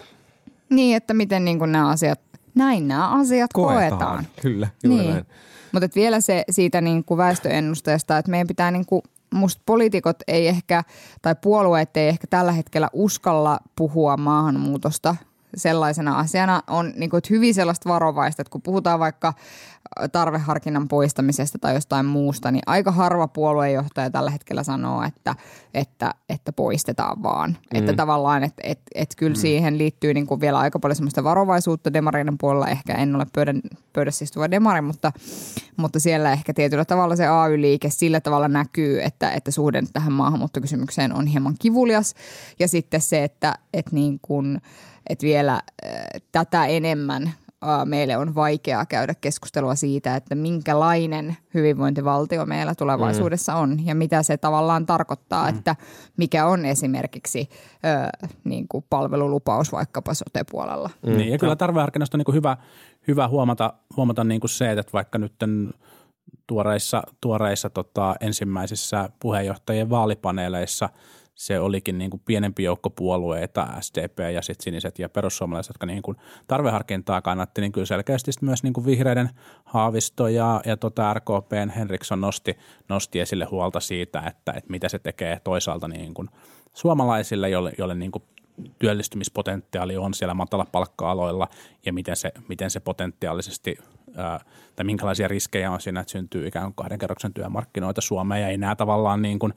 Niin, 0.70 0.98
että 0.98 1.14
miten 1.14 1.46
niin 1.46 1.60
kuin 1.60 1.72
nämä 1.72 1.90
asiat, 1.90 2.20
näin 2.56 2.88
nämä 2.88 3.10
asiat 3.10 3.54
koetaan. 3.54 3.90
koetaan. 3.90 4.28
Kyllä, 4.42 4.68
juuri 4.84 5.04
niin. 5.04 5.12
näin. 5.12 5.26
Mutta 5.72 5.90
vielä 5.96 6.22
se 6.22 6.44
siitä 6.50 6.82
niin 6.82 7.04
kuin 7.04 7.18
väestöennusteesta, 7.18 8.18
että 8.18 8.32
meidän 8.32 8.48
pitää 8.48 8.72
niin 8.72 8.86
kuin 8.86 9.02
musta 9.34 9.62
poliitikot 9.66 10.18
ei 10.28 10.48
ehkä, 10.48 10.84
tai 11.22 11.36
puolueet 11.42 11.98
ei 11.98 12.08
ehkä 12.08 12.28
tällä 12.28 12.52
hetkellä 12.52 12.90
uskalla 12.94 13.60
puhua 13.76 14.18
maahanmuutosta 14.18 15.16
sellaisena 15.56 16.20
asiana. 16.20 16.64
On 16.68 16.94
niin 16.96 17.10
kuin, 17.10 17.22
hyvin 17.30 17.54
sellaista 17.54 17.90
varovaista, 17.90 18.42
että 18.42 18.52
kun 18.52 18.62
puhutaan 18.62 19.00
vaikka 19.00 19.34
tarveharkinnan 20.12 20.88
poistamisesta 20.88 21.58
tai 21.60 21.74
jostain 21.74 22.06
muusta, 22.06 22.52
niin 22.52 22.64
aika 22.66 22.92
harva 22.92 23.28
puoluejohtaja 23.28 24.10
tällä 24.10 24.32
hetkellä 24.32 24.64
sanoo, 24.64 25.04
että, 25.04 25.36
että, 25.74 26.14
että 26.30 26.52
poistetaan 26.52 27.24
vaan. 27.24 27.50
Mm. 27.50 27.80
Että 27.80 27.94
tavallaan, 27.94 28.44
että 28.44 28.62
että 28.64 28.86
että 28.96 29.16
kyllä 29.18 29.34
mm. 29.34 29.40
siihen 29.40 29.78
liittyy 29.78 30.14
niin 30.14 30.28
kuin 30.28 30.42
vielä 30.42 30.60
aika 30.60 30.80
paljon 30.80 30.96
semmoista 30.96 31.24
varovaisuutta 31.24 31.94
demareiden 31.94 32.38
puolella. 32.38 32.68
Ehkä 32.68 32.94
en 32.94 33.16
ole 33.16 33.26
pöydän, 33.34 33.62
pöydässä 33.94 34.24
istuva 34.24 34.52
demari, 34.52 34.82
mutta, 34.82 35.12
mutta 35.78 36.00
siellä 36.00 36.32
ehkä 36.32 36.54
tietyllä 36.54 36.86
tavalla 36.86 37.16
se 37.16 37.28
AY-liike 37.28 37.90
sillä 37.90 38.22
tavalla 38.22 38.48
näkyy, 38.48 39.02
että, 39.02 39.32
että 39.32 39.52
suhde 39.52 39.84
tähän 39.94 40.14
maahanmuuttokysymykseen 40.14 41.14
on 41.14 41.28
hieman 41.28 41.56
kivulias. 41.60 42.14
Ja 42.60 42.68
sitten 42.68 43.02
se, 43.02 43.24
että, 43.24 43.56
että 43.74 43.96
niin 43.96 44.20
kuin, 44.22 44.62
että 45.10 45.24
vielä 45.24 45.54
äh, 45.54 45.62
tätä 46.32 46.66
enemmän 46.66 47.34
meille 47.86 48.18
on 48.18 48.36
vaikeaa 48.36 48.86
käydä 48.86 49.16
keskustelua 49.22 49.76
siitä, 49.76 50.16
että 50.16 50.36
minkälainen 50.36 51.38
hyvinvointivaltio 51.54 52.46
meillä 52.46 52.76
tulevaisuudessa 52.76 53.56
on 53.56 53.86
ja 53.86 53.96
mitä 53.96 54.24
se 54.24 54.38
tavallaan 54.38 54.86
tarkoittaa, 54.86 55.52
mm. 55.52 55.58
että 55.58 55.76
mikä 56.18 56.46
on 56.46 56.66
esimerkiksi 56.66 57.50
ö, 57.86 58.28
niin 58.44 58.68
kuin 58.68 58.86
palvelulupaus 58.90 59.72
vaikkapa 59.72 60.14
sote-puolella. 60.14 60.90
Mm. 61.06 61.18
Niin, 61.18 61.32
ja 61.32 61.38
kyllä 61.38 61.56
tarveharkinnasta 61.56 62.18
on 62.18 62.20
niin 62.20 62.26
kuin 62.26 62.36
hyvä, 62.36 62.58
hyvä 63.08 63.28
huomata, 63.28 63.74
huomata 63.98 64.24
niin 64.24 64.42
kuin 64.42 64.50
se, 64.50 64.72
että 64.72 64.94
vaikka 64.94 65.18
nyt 65.18 65.34
tuoreissa, 66.48 67.04
tuoreissa 67.22 67.70
tota, 67.70 68.16
ensimmäisissä 68.20 69.10
puheenjohtajien 69.20 69.90
vaalipaneeleissa– 69.90 70.90
se 71.36 71.60
olikin 71.60 71.98
niin 71.98 72.10
kuin 72.10 72.22
pienempi 72.26 72.64
joukko 72.64 72.90
puolueita, 72.90 73.68
SDP 73.82 74.20
ja 74.34 74.42
sitten 74.42 74.64
siniset 74.64 75.00
ja 75.00 75.10
perussuomalaiset, 75.10 75.70
jotka 75.70 75.86
niin 75.86 76.02
kuin 76.02 76.18
tarveharkintaa 76.48 77.22
kannatti, 77.22 77.62
niin 77.62 77.72
kyllä 77.72 77.86
selkeästi 77.86 78.32
myös 78.42 78.64
niin 78.64 78.74
kuin 78.74 78.86
vihreiden 78.86 79.30
Haavisto 79.66 80.28
ja, 80.28 80.62
ja 80.66 80.78
tota 80.78 81.14
RKPn 81.14 81.72
Henriksson 81.76 82.22
nosti, 82.22 82.58
nosti 82.90 83.20
esille 83.20 83.46
huolta 83.46 83.80
siitä, 83.80 84.20
että, 84.28 84.52
että 84.52 84.72
mitä 84.72 84.90
se 84.90 85.00
tekee 85.00 85.42
toisaalta 85.44 85.88
niin 85.88 86.14
kuin 86.14 86.30
suomalaisille, 86.74 87.50
joille, 87.50 87.74
joille 87.78 87.96
niin 87.96 88.12
kuin 88.12 88.24
työllistymispotentiaali 88.80 89.98
on 89.98 90.14
siellä 90.14 90.34
matala 90.34 90.66
palkka-aloilla 90.72 91.48
ja 91.86 91.94
miten 91.94 92.16
se, 92.16 92.32
miten 92.48 92.70
se 92.70 92.80
potentiaalisesti 92.80 93.78
tai 94.76 94.84
minkälaisia 94.84 95.28
riskejä 95.28 95.72
on 95.72 95.82
siinä, 95.82 96.00
että 96.00 96.12
syntyy 96.12 96.48
ikään 96.48 96.66
kuin 96.66 96.76
kahden 96.76 97.00
kerroksen 97.00 97.34
työmarkkinoita 97.34 98.02
Suomeen 98.02 98.42
ja 98.42 98.48
ei 98.48 98.58
nämä 98.58 98.76
tavallaan 98.76 99.22
niin 99.22 99.40
kuin 99.40 99.54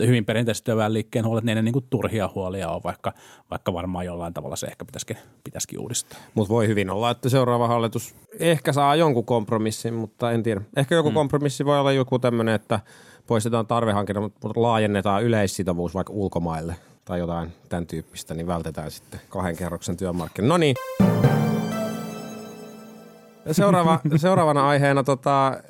hyvin 0.00 0.24
perinteisesti 0.24 0.64
työväenliikkeen 0.64 1.24
huolet, 1.24 1.44
niin 1.44 1.56
ne 1.56 1.62
niin 1.62 1.72
kuin 1.72 1.86
turhia 1.90 2.30
huolia 2.34 2.70
on, 2.70 2.80
vaikka, 2.84 3.12
vaikka 3.50 3.72
varmaan 3.72 4.06
jollain 4.06 4.34
tavalla 4.34 4.56
se 4.56 4.66
ehkä 4.66 4.84
pitäisikin, 4.84 5.16
pitäisikin 5.44 5.78
uudistaa. 5.78 6.18
Mutta 6.34 6.54
voi 6.54 6.68
hyvin 6.68 6.90
olla, 6.90 7.10
että 7.10 7.28
seuraava 7.28 7.68
hallitus 7.68 8.14
ehkä 8.38 8.72
saa 8.72 8.96
jonkun 8.96 9.24
kompromissin, 9.24 9.94
mutta 9.94 10.32
en 10.32 10.42
tiedä. 10.42 10.60
Ehkä 10.76 10.94
joku 10.94 11.08
hmm. 11.08 11.14
kompromissi 11.14 11.64
voi 11.64 11.78
olla 11.78 11.92
joku 11.92 12.18
tämmöinen, 12.18 12.54
että 12.54 12.80
poistetaan 13.26 13.66
tarvehankinta, 13.66 14.20
mutta 14.20 14.48
laajennetaan 14.56 15.22
yleissitovuus 15.22 15.94
vaikka 15.94 16.12
ulkomaille 16.12 16.76
tai 17.04 17.18
jotain 17.18 17.52
tämän 17.68 17.86
tyyppistä, 17.86 18.34
niin 18.34 18.46
vältetään 18.46 18.90
sitten 18.90 19.20
kahden 19.28 19.56
kerroksen 19.56 19.96
työmarkkina. 19.96 20.48
No 20.48 20.56
niin. 20.56 20.76
Seuraava, 23.52 24.00
seuraavana 24.16 24.68
aiheena 24.68 25.04
tota, 25.04 25.60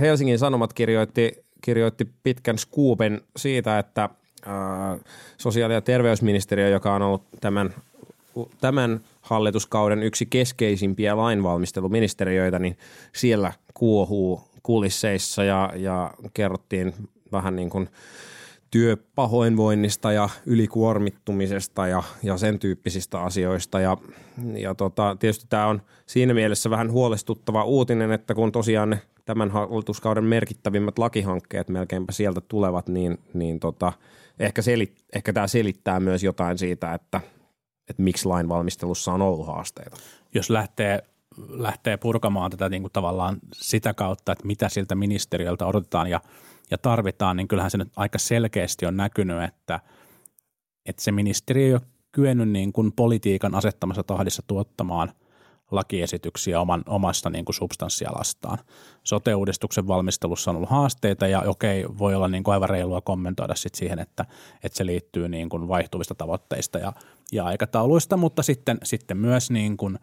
Helsingin 0.00 0.38
Sanomat 0.38 0.72
kirjoitti 0.72 1.44
kirjoitti 1.62 2.08
pitkän 2.22 2.58
skuupen 2.58 3.20
siitä, 3.36 3.78
että 3.78 4.08
sosiaali- 5.38 5.74
ja 5.74 5.80
terveysministeriö, 5.80 6.68
joka 6.68 6.94
on 6.94 7.02
ollut 7.02 7.22
tämän, 7.40 7.74
tämän 8.60 9.00
hallituskauden 9.20 10.02
yksi 10.02 10.26
keskeisimpiä 10.26 11.16
lainvalmisteluministeriöitä, 11.16 12.58
niin 12.58 12.78
siellä 13.12 13.52
kuohuu 13.74 14.40
kulisseissa 14.62 15.44
ja, 15.44 15.72
ja 15.76 16.14
kerrottiin 16.34 16.94
vähän 17.32 17.56
niin 17.56 17.70
kuin 17.70 17.88
työpahoinvoinnista 18.70 20.12
ja 20.12 20.28
ylikuormittumisesta 20.46 21.86
ja, 21.86 22.02
ja 22.22 22.36
sen 22.36 22.58
tyyppisistä 22.58 23.20
asioista. 23.20 23.80
Ja, 23.80 23.96
ja 24.54 24.74
tota, 24.74 25.16
tietysti 25.20 25.46
tämä 25.48 25.66
on 25.66 25.82
siinä 26.06 26.34
mielessä 26.34 26.70
vähän 26.70 26.92
huolestuttava 26.92 27.64
uutinen, 27.64 28.12
että 28.12 28.34
kun 28.34 28.52
tosiaan 28.52 28.90
ne 28.90 29.00
tämän 29.24 29.50
hallituskauden 29.50 30.24
merkittävimmät 30.24 30.98
lakihankkeet 30.98 31.68
melkeinpä 31.68 32.12
sieltä 32.12 32.40
tulevat, 32.40 32.88
niin, 32.88 33.18
niin 33.34 33.60
tota, 33.60 33.92
ehkä, 34.38 34.62
selit, 34.62 35.04
ehkä 35.14 35.32
tämä 35.32 35.46
selittää 35.46 36.00
myös 36.00 36.22
jotain 36.22 36.58
siitä, 36.58 36.94
että, 36.94 37.20
että 37.90 38.02
miksi 38.02 38.26
lainvalmistelussa 38.26 39.12
on 39.12 39.22
ollut 39.22 39.46
haasteita. 39.46 39.96
Jos 40.34 40.50
lähtee, 40.50 41.04
lähtee 41.48 41.96
purkamaan 41.96 42.50
tätä 42.50 42.68
niin 42.68 42.82
kuin 42.82 42.92
tavallaan 42.92 43.38
sitä 43.54 43.94
kautta, 43.94 44.32
että 44.32 44.46
mitä 44.46 44.68
siltä 44.68 44.94
ministeriöltä 44.94 45.66
odotetaan 45.66 46.10
ja, 46.10 46.20
ja 46.70 46.78
tarvitaan, 46.78 47.36
niin 47.36 47.48
kyllähän 47.48 47.70
se 47.70 47.78
nyt 47.78 47.92
aika 47.96 48.18
selkeästi 48.18 48.86
on 48.86 48.96
näkynyt, 48.96 49.42
että, 49.42 49.80
että 50.86 51.02
se 51.02 51.12
ministeriö 51.12 51.66
ei 51.66 51.74
ole 51.74 51.82
kyennyt 52.12 52.48
niin 52.48 52.72
kuin 52.72 52.92
politiikan 52.92 53.54
asettamassa 53.54 54.02
tahdissa 54.02 54.42
tuottamaan– 54.46 55.12
lakiesityksiä 55.72 56.60
oman, 56.60 56.82
omasta 56.86 57.30
niin 57.30 57.44
kuin 57.44 57.54
substanssialastaan. 57.54 58.58
Sote-uudistuksen 59.04 59.86
valmistelussa 59.86 60.50
on 60.50 60.56
ollut 60.56 60.70
haasteita 60.70 61.26
ja 61.26 61.42
okei, 61.46 61.84
voi 61.98 62.14
olla 62.14 62.28
niin 62.28 62.44
kuin 62.44 62.52
aivan 62.52 62.68
reilua 62.68 63.00
kommentoida 63.00 63.54
sit 63.54 63.74
siihen, 63.74 63.98
että, 63.98 64.24
että 64.62 64.78
se 64.78 64.86
liittyy 64.86 65.28
niin 65.28 65.48
kuin 65.48 65.68
vaihtuvista 65.68 66.14
tavoitteista 66.14 66.78
ja, 66.78 66.92
ja 67.32 67.44
aikatauluista, 67.44 68.16
mutta 68.16 68.42
sitten, 68.42 68.78
sitten 68.84 69.16
myös 69.16 69.50
niin 69.50 69.76
kuin 69.76 69.98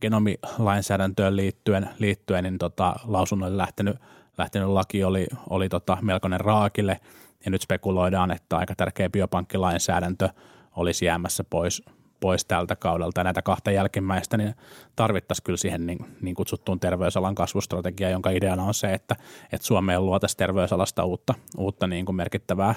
genomilainsäädäntöön 0.00 1.36
liittyen, 1.36 1.90
liittyen 1.98 2.44
niin 2.44 2.58
tota, 2.58 2.94
lausunnoille 3.04 3.56
lähtenyt, 3.56 3.96
lähtenyt 4.38 4.68
laki 4.68 5.04
oli, 5.04 5.26
oli 5.50 5.68
tota 5.68 5.98
melkoinen 6.02 6.40
raakille 6.40 7.00
ja 7.44 7.50
nyt 7.50 7.62
spekuloidaan, 7.62 8.30
että 8.30 8.56
aika 8.56 8.74
tärkeä 8.74 9.10
biopankkilainsäädäntö 9.10 10.28
olisi 10.76 11.04
jäämässä 11.04 11.44
pois, 11.44 11.82
pois 12.20 12.44
tältä 12.44 12.76
kaudelta 12.76 13.20
ja 13.20 13.24
näitä 13.24 13.42
kahta 13.42 13.70
jälkimmäistä, 13.70 14.36
niin 14.36 14.54
tarvittaisiin 14.96 15.44
kyllä 15.44 15.56
siihen 15.56 15.86
niin, 15.86 15.98
niin 16.20 16.34
kutsuttuun 16.34 16.80
terveysalan 16.80 17.34
kasvustrategiaan, 17.34 18.12
jonka 18.12 18.30
ideana 18.30 18.64
on 18.64 18.74
se, 18.74 18.94
että, 18.94 19.16
että 19.52 19.66
Suomeen 19.66 20.06
luotaisiin 20.06 20.38
terveysalasta 20.38 21.04
uutta, 21.04 21.34
uutta 21.58 21.86
niin 21.86 22.06
kuin 22.06 22.16
merkittävää, 22.16 22.74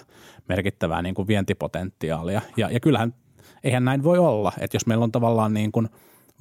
merkittävää 0.50 1.02
niin 1.02 1.16
kuin 1.16 1.28
vientipotentiaalia. 1.28 2.42
Ja, 2.58 2.70
ja 2.70 2.80
kyllähän 2.80 3.14
eihän 3.64 3.86
näin 3.86 4.04
voi 4.04 4.18
olla, 4.18 4.52
että 4.60 4.76
jos 4.76 4.86
meillä 4.86 5.04
on 5.04 5.12
tavallaan 5.12 5.54
niin 5.54 5.72
kuin 5.72 5.90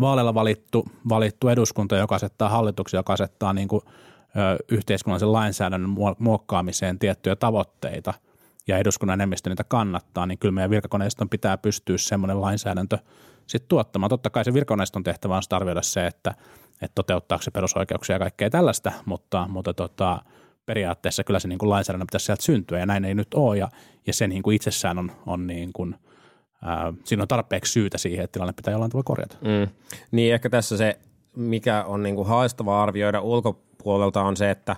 vaaleilla 0.00 0.34
valittu, 0.34 0.84
valittu 1.08 1.48
eduskunta, 1.48 1.96
joka 1.96 2.14
asettaa 2.14 2.48
hallituksia, 2.48 2.98
joka 2.98 3.12
asettaa 3.12 3.52
niin 3.52 3.68
kuin, 3.68 3.82
ö, 4.36 4.64
yhteiskunnallisen 4.68 5.32
lainsäädännön 5.32 5.96
muokkaamiseen 6.18 6.98
tiettyjä 6.98 7.36
tavoitteita– 7.36 8.14
ja 8.68 8.78
eduskunnan 8.78 9.20
enemmistö 9.20 9.50
niitä 9.50 9.64
kannattaa, 9.64 10.26
niin 10.26 10.38
kyllä 10.38 10.52
meidän 10.52 10.70
virkakoneiston 10.70 11.28
pitää 11.28 11.58
pystyä 11.58 11.98
semmoinen 11.98 12.40
lainsäädäntö 12.40 12.98
sitten 13.46 13.68
tuottamaan. 13.68 14.10
Totta 14.10 14.30
kai 14.30 14.44
se 14.44 14.54
virkakoneiston 14.54 15.02
tehtävä 15.02 15.36
on 15.36 15.42
arvioida 15.50 15.82
se, 15.82 16.06
että, 16.06 16.34
että 16.72 16.94
toteuttaako 16.94 17.42
se 17.42 17.50
perusoikeuksia 17.50 18.14
ja 18.14 18.20
kaikkea 18.20 18.50
tällaista, 18.50 18.92
mutta, 19.04 19.46
mutta 19.48 19.74
tota, 19.74 20.22
periaatteessa 20.66 21.24
kyllä 21.24 21.38
se 21.38 21.48
niin 21.48 21.58
kuin 21.58 21.70
lainsäädännön 21.70 22.06
pitäisi 22.06 22.26
sieltä 22.26 22.42
syntyä 22.42 22.78
ja 22.78 22.86
näin 22.86 23.04
ei 23.04 23.14
nyt 23.14 23.34
ole 23.34 23.58
ja, 23.58 23.68
ja 24.06 24.12
se 24.12 24.28
niin 24.28 24.42
kuin 24.42 24.56
itsessään 24.56 24.98
on, 24.98 25.12
on 25.26 25.46
niin 25.46 25.72
kuin, 25.72 25.94
ää, 26.62 26.92
siinä 27.04 27.22
on 27.22 27.28
tarpeeksi 27.28 27.72
syytä 27.72 27.98
siihen, 27.98 28.24
että 28.24 28.32
tilanne 28.32 28.52
pitää 28.52 28.72
jollain 28.72 28.90
tavalla 28.90 29.04
korjata. 29.04 29.36
Mm. 29.40 29.74
Niin 30.10 30.34
ehkä 30.34 30.50
tässä 30.50 30.76
se, 30.76 30.98
mikä 31.36 31.84
on 31.84 32.02
niin 32.02 32.14
kuin 32.14 32.28
haastavaa 32.28 32.82
arvioida 32.82 33.20
ulkopuolelta 33.20 34.22
on 34.22 34.36
se, 34.36 34.50
että 34.50 34.76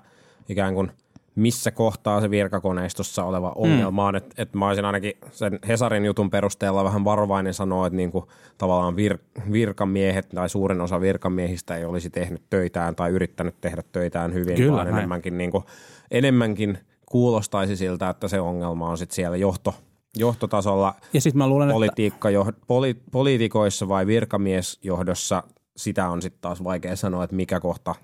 ikään 0.48 0.74
kuin– 0.74 0.92
missä 1.34 1.70
kohtaa 1.70 2.20
se 2.20 2.30
virkakoneistossa 2.30 3.24
oleva 3.24 3.52
ongelma 3.54 4.02
mm. 4.02 4.08
on. 4.08 4.16
Että 4.16 4.42
et 4.42 4.54
mä 4.54 4.68
olisin 4.68 4.84
ainakin 4.84 5.12
sen 5.30 5.58
Hesarin 5.68 6.04
jutun 6.04 6.30
perusteella 6.30 6.84
vähän 6.84 7.04
varovainen 7.04 7.54
sanoa, 7.54 7.86
että 7.86 7.96
niinku, 7.96 8.28
tavallaan 8.58 8.94
vir- 8.94 9.52
virkamiehet 9.52 10.28
tai 10.28 10.48
suurin 10.48 10.80
osa 10.80 11.00
virkamiehistä 11.00 11.76
ei 11.76 11.84
olisi 11.84 12.10
tehnyt 12.10 12.42
töitään 12.50 12.96
tai 12.96 13.10
yrittänyt 13.10 13.54
tehdä 13.60 13.82
töitään 13.92 14.34
hyvin, 14.34 14.56
Kyllä, 14.56 14.72
vaan 14.72 14.88
enemmänkin, 14.88 15.38
niinku, 15.38 15.64
enemmänkin 16.10 16.78
kuulostaisi 17.06 17.76
siltä, 17.76 18.08
että 18.08 18.28
se 18.28 18.40
ongelma 18.40 18.88
on 18.88 18.98
sitten 18.98 19.14
siellä 19.14 19.36
johto, 19.36 19.74
johtotasolla 20.16 20.94
ja 21.12 21.20
sit 21.20 21.34
mä 21.34 21.48
luulen, 21.48 21.70
politiikka, 21.70 22.28
että... 22.28 22.52
poli, 22.66 22.96
poliitikoissa 23.10 23.88
vai 23.88 24.06
virkamiesjohdossa, 24.06 25.42
sitä 25.76 26.08
on 26.08 26.22
sitten 26.22 26.40
taas 26.40 26.64
vaikea 26.64 26.96
sanoa, 26.96 27.24
että 27.24 27.36
mikä 27.36 27.60
kohta 27.60 27.94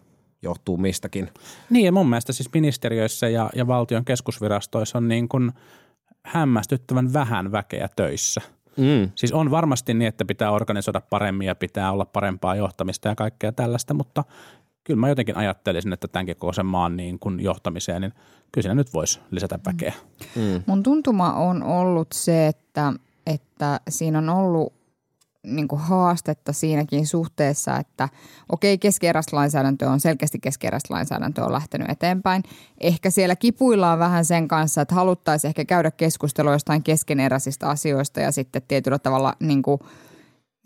johtuu 0.42 0.76
mistäkin. 0.76 1.30
Niin 1.70 1.84
ja 1.84 1.92
mun 1.92 2.08
mielestä 2.08 2.32
siis 2.32 2.52
ministeriöissä 2.54 3.28
ja, 3.28 3.50
ja 3.54 3.66
valtion 3.66 4.04
keskusvirastoissa 4.04 4.98
on 4.98 5.08
niin 5.08 5.28
kuin 5.28 5.52
hämmästyttävän 6.22 7.12
vähän 7.12 7.52
väkeä 7.52 7.88
töissä. 7.96 8.40
Mm. 8.76 9.10
Siis 9.14 9.32
on 9.32 9.50
varmasti 9.50 9.94
niin, 9.94 10.08
että 10.08 10.24
pitää 10.24 10.50
organisoida 10.50 11.00
paremmin 11.00 11.46
ja 11.46 11.54
pitää 11.54 11.92
olla 11.92 12.04
parempaa 12.04 12.56
johtamista 12.56 13.08
ja 13.08 13.14
kaikkea 13.14 13.52
tällaista, 13.52 13.94
mutta 13.94 14.24
kyllä 14.84 15.00
mä 15.00 15.08
jotenkin 15.08 15.36
ajattelisin, 15.36 15.92
että 15.92 16.08
tämänkin 16.08 16.36
kokoisen 16.36 16.66
maan 16.66 16.96
niin 16.96 17.18
kuin 17.18 17.40
johtamiseen, 17.40 18.02
niin 18.02 18.12
kyllä 18.52 18.62
siinä 18.62 18.74
nyt 18.74 18.94
voisi 18.94 19.20
lisätä 19.30 19.58
väkeä. 19.66 19.92
Mm. 20.36 20.62
Mun 20.66 20.82
tuntuma 20.82 21.32
on 21.32 21.62
ollut 21.62 22.08
se, 22.12 22.46
että, 22.46 22.92
että 23.26 23.80
siinä 23.88 24.18
on 24.18 24.28
ollut 24.28 24.79
niin 25.46 25.68
kuin 25.68 25.80
haastetta 25.80 26.52
siinäkin 26.52 27.06
suhteessa, 27.06 27.76
että 27.76 28.08
okei, 28.48 28.78
keskeeräistä 28.78 29.36
lainsäädäntö 29.36 29.90
on 29.90 30.00
selkeästi 30.00 30.38
keskeeräistä 30.38 30.94
lainsäädäntö 30.94 31.44
on 31.44 31.52
lähtenyt 31.52 31.90
eteenpäin. 31.90 32.42
Ehkä 32.80 33.10
siellä 33.10 33.36
kipuillaan 33.36 33.98
vähän 33.98 34.24
sen 34.24 34.48
kanssa, 34.48 34.80
että 34.82 34.94
haluttaisiin 34.94 35.48
ehkä 35.48 35.64
käydä 35.64 35.90
keskustelua 35.90 36.52
jostain 36.52 36.82
keskeneräisistä 36.82 37.68
asioista 37.68 38.20
ja 38.20 38.32
sitten 38.32 38.62
tietyllä 38.68 38.98
tavalla 38.98 39.34
niin 39.40 39.62
kuin, 39.62 39.80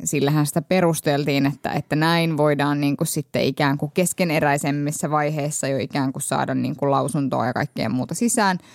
sillähän 0.04 0.46
sitä 0.46 0.62
perusteltiin, 0.62 1.46
että, 1.46 1.72
että 1.72 1.96
näin 1.96 2.36
voidaan 2.36 2.80
niin 2.80 2.96
kuin 2.96 3.08
sitten 3.08 3.42
ikään 3.42 3.78
kuin 3.78 3.92
keskeneräisemmissä 3.94 5.10
vaiheissa 5.10 5.68
jo 5.68 5.78
ikään 5.78 6.12
kuin 6.12 6.22
saada 6.22 6.54
niin 6.54 6.76
kuin 6.76 6.90
lausuntoa 6.90 7.46
ja 7.46 7.52
kaikkea 7.52 7.88
muuta 7.88 8.14
sisään– 8.14 8.58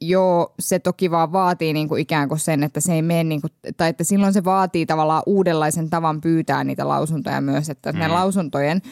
Joo, 0.00 0.54
se 0.58 0.78
toki 0.78 1.10
vaan 1.10 1.32
vaatii 1.32 1.72
niin 1.72 1.88
kuin 1.88 2.00
ikään 2.00 2.28
kuin 2.28 2.38
sen, 2.38 2.62
että 2.62 2.80
se 2.80 2.94
ei 2.94 3.02
mene, 3.02 3.24
niin 3.24 3.40
kuin, 3.40 3.52
tai 3.76 3.88
että 3.88 4.04
silloin 4.04 4.32
se 4.32 4.44
vaatii 4.44 4.86
tavallaan 4.86 5.22
uudenlaisen 5.26 5.90
tavan 5.90 6.20
pyytää 6.20 6.64
niitä 6.64 6.88
lausuntoja 6.88 7.40
myös, 7.40 7.70
että 7.70 7.92
mm. 7.92 7.98
ne 7.98 8.08
lausuntojen 8.08 8.82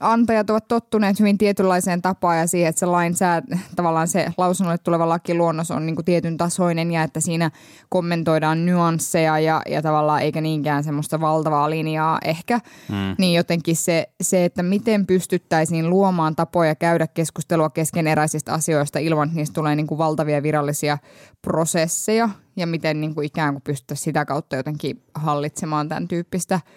antajat 0.00 0.50
ovat 0.50 0.68
tottuneet 0.68 1.20
hyvin 1.20 1.38
tietynlaiseen 1.38 2.02
tapaan 2.02 2.38
ja 2.38 2.46
siihen, 2.46 2.68
että 2.68 2.80
se 2.80 2.86
lainsää, 2.86 3.42
tavallaan 3.76 4.08
se 4.08 4.26
lausunnolle 4.36 4.78
tuleva 4.78 5.08
lakiluonnos 5.08 5.70
on 5.70 5.86
niin 5.86 5.96
kuin 5.96 6.04
tietyn 6.04 6.36
tasoinen 6.36 6.90
ja 6.90 7.02
että 7.02 7.20
siinä 7.20 7.50
kommentoidaan 7.88 8.66
nyansseja 8.66 9.38
ja, 9.38 9.62
ja 9.68 9.82
tavallaan 9.82 10.22
eikä 10.22 10.40
niinkään 10.40 10.84
semmoista 10.84 11.20
valtavaa 11.20 11.70
linjaa 11.70 12.18
ehkä. 12.24 12.60
Mm. 12.88 13.14
Niin 13.18 13.34
jotenkin 13.34 13.76
se, 13.76 14.08
se, 14.20 14.44
että 14.44 14.62
miten 14.62 15.06
pystyttäisiin 15.06 15.90
luomaan 15.90 16.36
tapoja 16.36 16.74
käydä 16.74 17.06
keskustelua 17.06 17.70
keskeneräisistä 17.70 18.52
asioista 18.52 18.98
ilman, 18.98 19.28
että 19.28 19.36
niistä 19.36 19.54
tulee 19.54 19.76
niin 19.76 19.86
kuin 19.86 19.98
valtavia 19.98 20.42
virallisia 20.42 20.98
prosesseja 21.42 22.28
ja 22.56 22.66
miten 22.66 23.00
niin 23.00 23.14
kuin 23.14 23.26
ikään 23.26 23.54
kuin 23.54 23.62
pystyttäisiin 23.62 24.04
sitä 24.04 24.24
kautta 24.24 24.56
jotenkin 24.56 25.02
hallitsemaan 25.14 25.88
tämän 25.88 26.08
tyyppistä– 26.08 26.60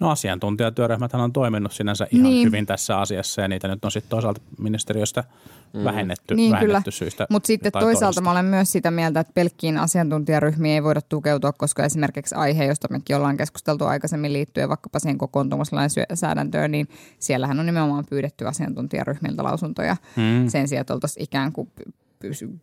No 0.00 0.10
asiantuntijatyöryhmät 0.10 1.14
on 1.14 1.32
toiminut 1.32 1.72
sinänsä 1.72 2.06
ihan 2.10 2.30
niin. 2.30 2.46
hyvin 2.46 2.66
tässä 2.66 2.98
asiassa 2.98 3.40
ja 3.40 3.48
niitä 3.48 3.68
nyt 3.68 3.84
on 3.84 3.90
sitten 3.90 4.10
toisaalta 4.10 4.40
ministeriöstä 4.58 5.24
mm. 5.72 5.84
vähennetty, 5.84 6.34
niin, 6.34 6.52
vähennetty 6.52 6.82
kyllä. 6.82 6.90
syistä. 6.90 7.26
Mutta 7.30 7.46
sitten 7.46 7.72
toisaalta 7.72 8.00
toista. 8.00 8.20
mä 8.20 8.30
olen 8.30 8.44
myös 8.44 8.72
sitä 8.72 8.90
mieltä, 8.90 9.20
että 9.20 9.32
pelkkiin 9.32 9.78
asiantuntijaryhmiin 9.78 10.74
ei 10.74 10.82
voida 10.82 11.00
tukeutua, 11.02 11.52
koska 11.52 11.84
esimerkiksi 11.84 12.34
aihe, 12.34 12.64
josta 12.64 12.88
mekin 12.90 13.16
ollaan 13.16 13.36
keskusteltu 13.36 13.84
aikaisemmin 13.84 14.32
liittyen 14.32 14.68
vaikkapa 14.68 14.98
siihen 14.98 15.18
kokoontumislainsäädäntöön, 15.18 16.70
niin 16.70 16.88
siellähän 17.18 17.60
on 17.60 17.66
nimenomaan 17.66 18.04
pyydetty 18.10 18.46
asiantuntijaryhmiltä 18.46 19.44
lausuntoja 19.44 19.96
mm. 20.16 20.48
sen 20.48 20.68
sijaan, 20.68 20.80
että 20.80 20.94
oltaisiin 20.94 21.24
ikään 21.24 21.52
kuin 21.52 21.70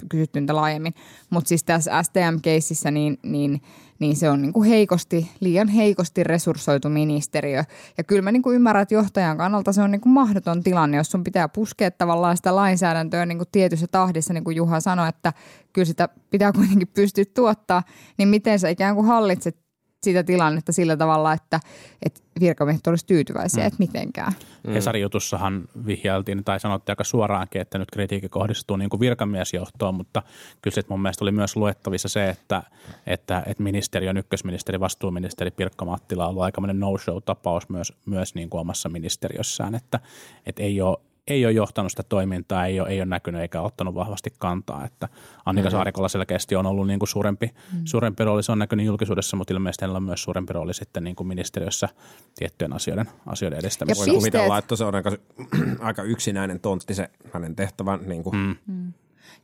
kysytty 0.09 0.39
niitä 0.39 0.55
laajemmin. 0.55 0.93
Mutta 1.29 1.47
siis 1.47 1.63
tässä 1.63 1.91
STM-keississä 2.03 2.91
niin, 2.91 3.19
niin, 3.23 3.61
niin 3.99 4.15
se 4.15 4.29
on 4.29 4.41
niin 4.41 4.53
kuin 4.53 4.69
heikosti, 4.69 5.31
liian 5.39 5.67
heikosti 5.67 6.23
resurssoitu 6.23 6.89
ministeriö. 6.89 7.63
Ja 7.97 8.03
kyllä 8.03 8.21
mä 8.21 8.31
niin 8.31 8.41
kuin 8.41 8.55
ymmärrän, 8.55 8.81
että 8.81 8.95
johtajan 8.95 9.37
kannalta 9.37 9.73
se 9.73 9.81
on 9.81 9.91
niin 9.91 10.01
kuin 10.01 10.13
mahdoton 10.13 10.63
tilanne, 10.63 10.97
jos 10.97 11.11
sun 11.11 11.23
pitää 11.23 11.49
puskea 11.49 11.91
tavallaan 11.91 12.37
sitä 12.37 12.55
lainsäädäntöä 12.55 13.25
niin 13.25 13.37
kuin 13.37 13.49
tietyssä 13.51 13.87
tahdissa, 13.87 14.33
niin 14.33 14.43
kuin 14.43 14.55
Juha 14.55 14.79
sanoi, 14.79 15.09
että 15.09 15.33
kyllä 15.73 15.85
sitä 15.85 16.09
pitää 16.29 16.51
kuitenkin 16.51 16.87
pystyä 16.87 17.25
tuottaa, 17.33 17.83
niin 18.17 18.27
miten 18.27 18.59
sä 18.59 18.69
ikään 18.69 18.95
kuin 18.95 19.07
hallitset 19.07 19.57
sitä 20.03 20.23
tilannetta 20.23 20.71
sillä 20.71 20.97
tavalla, 20.97 21.33
että, 21.33 21.59
että 22.05 22.21
virkamiehet 22.39 22.87
olisivat 22.87 23.07
tyytyväisiä, 23.07 23.63
mm. 23.63 23.67
että 23.67 23.79
mitenkään. 23.79 24.33
Mm. 24.67 24.73
Hesarin 24.73 25.01
jutussahan 25.01 25.63
vihjailtiin 25.85 26.43
tai 26.43 26.59
sanottiin 26.59 26.91
aika 26.91 27.03
suoraankin, 27.03 27.61
että 27.61 27.77
nyt 27.77 27.91
kritiikki 27.91 28.29
kohdistuu 28.29 28.77
niin 28.77 28.89
kuin 28.89 28.99
virkamiesjohtoon, 28.99 29.95
mutta 29.95 30.23
kyllä 30.61 30.75
sit 30.75 30.89
mun 30.89 31.01
mielestä 31.01 31.25
oli 31.25 31.31
myös 31.31 31.55
luettavissa 31.55 32.07
se, 32.07 32.29
että, 32.29 32.63
että, 33.07 33.43
että 33.45 33.63
ministeriön 33.63 34.17
ykkösministeri, 34.17 34.79
vastuuministeri 34.79 35.51
Pirkka 35.51 35.85
Mattila 35.85 36.23
on 36.23 36.29
ollut 36.29 36.43
aikamoinen 36.43 36.79
no-show-tapaus 36.79 37.69
myös, 37.69 37.93
myös 38.05 38.35
niin 38.35 38.49
kuin 38.49 38.61
omassa 38.61 38.89
ministeriössään, 38.89 39.75
että, 39.75 39.99
että 40.45 40.63
ei 40.63 40.81
ole 40.81 40.97
ei 41.27 41.45
ole 41.45 41.53
johtanut 41.53 41.91
sitä 41.91 42.03
toimintaa, 42.03 42.65
ei 42.65 42.79
ole, 42.79 42.89
ei 42.89 42.99
ole 42.99 43.05
näkynyt 43.05 43.41
eikä 43.41 43.61
ottanut 43.61 43.95
vahvasti 43.95 44.33
kantaa. 44.39 44.85
Että 44.85 45.09
Annika 45.45 45.67
mm-hmm. 45.67 45.77
Saarikolla 45.77 46.09
selkeästi 46.09 46.55
on 46.55 46.65
ollut 46.65 46.87
niin 46.87 46.99
kuin 46.99 47.09
suurempi, 47.09 47.45
mm-hmm. 47.45 47.85
suurempi 47.85 48.23
rooli, 48.23 48.43
se 48.43 48.51
on 48.51 48.59
näkynyt 48.59 48.85
julkisuudessa, 48.85 49.37
mutta 49.37 49.53
ilmeisesti 49.53 49.85
hänellä 49.85 49.97
on 49.97 50.03
myös 50.03 50.23
suurempi 50.23 50.53
rooli 50.53 50.73
sitten 50.73 51.03
niin 51.03 51.15
kuin 51.15 51.27
ministeriössä 51.27 51.89
tiettyjen 52.35 52.73
asioiden, 52.73 53.09
asioiden 53.25 53.59
edistämisessä. 53.59 54.11
Voi 54.11 54.17
kuvitella, 54.17 54.57
että 54.57 54.75
se 54.75 54.83
on 54.83 54.95
aika, 54.95 55.11
aika 55.79 56.03
yksinäinen 56.03 56.59
tontti 56.59 56.93
se 56.93 57.09
hänen 57.33 57.55
tehtävän. 57.55 57.99
Niin 58.05 58.23
kuin. 58.23 58.35
Mm. 58.35 58.55
Mm. 58.67 58.93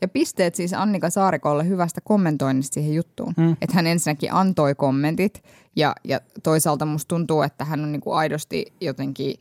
Ja 0.02 0.08
pisteet 0.08 0.56
siis 0.56 0.74
Annika 0.74 1.10
Saarikolle 1.10 1.68
hyvästä 1.68 2.02
kommentoinnista 2.02 2.74
siihen 2.74 2.96
juttuun. 2.96 3.34
Mm. 3.38 3.52
Että 3.62 3.76
hän 3.76 3.88
ensinnäkin 3.88 4.34
antoi 4.34 4.76
kommentit 4.76 5.44
ja, 5.76 5.96
ja 6.04 6.20
toisaalta 6.44 6.86
musta 6.86 7.08
tuntuu, 7.08 7.42
että 7.42 7.66
hän 7.66 7.84
on 7.84 7.92
niin 7.92 8.02
kuin 8.02 8.16
aidosti 8.16 8.74
jotenkin 8.82 9.36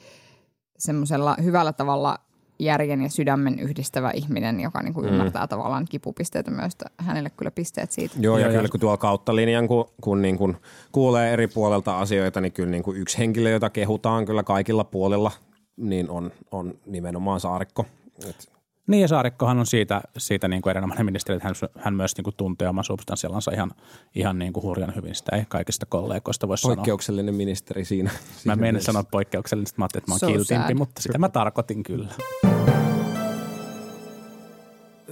semmoisella 0.78 1.37
hyvällä 1.42 1.72
tavalla– 1.72 2.18
järjen 2.64 3.03
ja 3.03 3.09
sydämen 3.09 3.59
yhdistävä 3.59 4.11
ihminen, 4.11 4.61
joka 4.61 4.83
niin 4.83 4.94
kuin 4.94 5.07
mm. 5.07 5.12
ymmärtää 5.12 5.46
tavallaan 5.46 5.87
kipupisteitä 5.90 6.51
myös. 6.51 6.72
Hänelle 6.98 7.31
kyllä 7.31 7.51
pisteet 7.51 7.92
siitä. 7.92 8.14
Joo, 8.20 8.38
ja, 8.38 8.46
ja 8.46 8.53
kyllä 8.53 8.68
kun 8.68 8.81
tuolla 8.81 8.96
kautta 8.96 9.37
linjan, 9.37 9.68
kun, 9.68 9.85
kun 10.01 10.22
niin 10.22 10.38
kuin 10.38 10.57
kuulee 10.92 11.33
eri 11.33 11.46
puolelta 11.46 11.98
asioita, 11.98 12.40
niin 12.40 12.53
kyllä 12.53 12.70
niin 12.70 12.83
kuin 12.83 12.96
yksi 12.96 13.18
henkilö, 13.18 13.51
jota 13.51 13.70
kehutaan 13.70 14.27
kyllä 14.27 14.42
kaikilla 14.42 14.85
puolilla, 14.85 15.31
niin 15.77 16.11
on, 16.11 16.33
on 16.51 16.75
nimenomaan 16.87 17.40
Saarikko. 17.40 17.87
Et 18.29 18.53
niin 18.87 19.01
ja 19.01 19.09
Saarikkohan 19.09 19.59
on 19.59 19.66
siitä, 19.66 20.01
siitä 20.18 20.49
niin 20.49 20.62
kuin 20.62 20.71
erinomainen 20.71 21.07
ministeri, 21.07 21.37
että 21.37 21.49
hän, 21.49 21.55
hän 21.79 21.95
myös 21.95 22.16
niin 22.16 22.25
kuin 22.25 22.37
tuntee 22.37 22.68
oman 22.68 22.85
substanssialansa 22.85 23.51
ihan, 23.51 23.71
ihan 24.14 24.38
niin 24.38 24.53
kuin 24.53 24.64
hurjan 24.64 24.95
hyvin. 24.95 25.14
Sitä 25.14 25.37
ei 25.37 25.45
kaikista 25.49 25.87
kollegoista 25.87 26.49
voi 26.49 26.57
Poikkeuksellinen 26.62 27.35
sanoa. 27.35 27.37
ministeri 27.37 27.85
siinä. 27.85 28.11
Mä 28.45 28.57
menen 28.57 28.83
sanoa 28.83 29.05
poikkeuksellinen, 29.11 29.73
mä 29.77 29.85
ajattelin, 29.85 30.03
että 30.03 30.11
mä 30.11 30.14
oon 30.14 30.21
so 30.21 30.27
kiltimpi, 30.27 30.68
sad. 30.68 30.75
mutta 30.75 31.03
sitä 31.03 31.18
mä 31.18 31.29
tarkoitin 31.29 31.83
kyllä. 31.83 32.09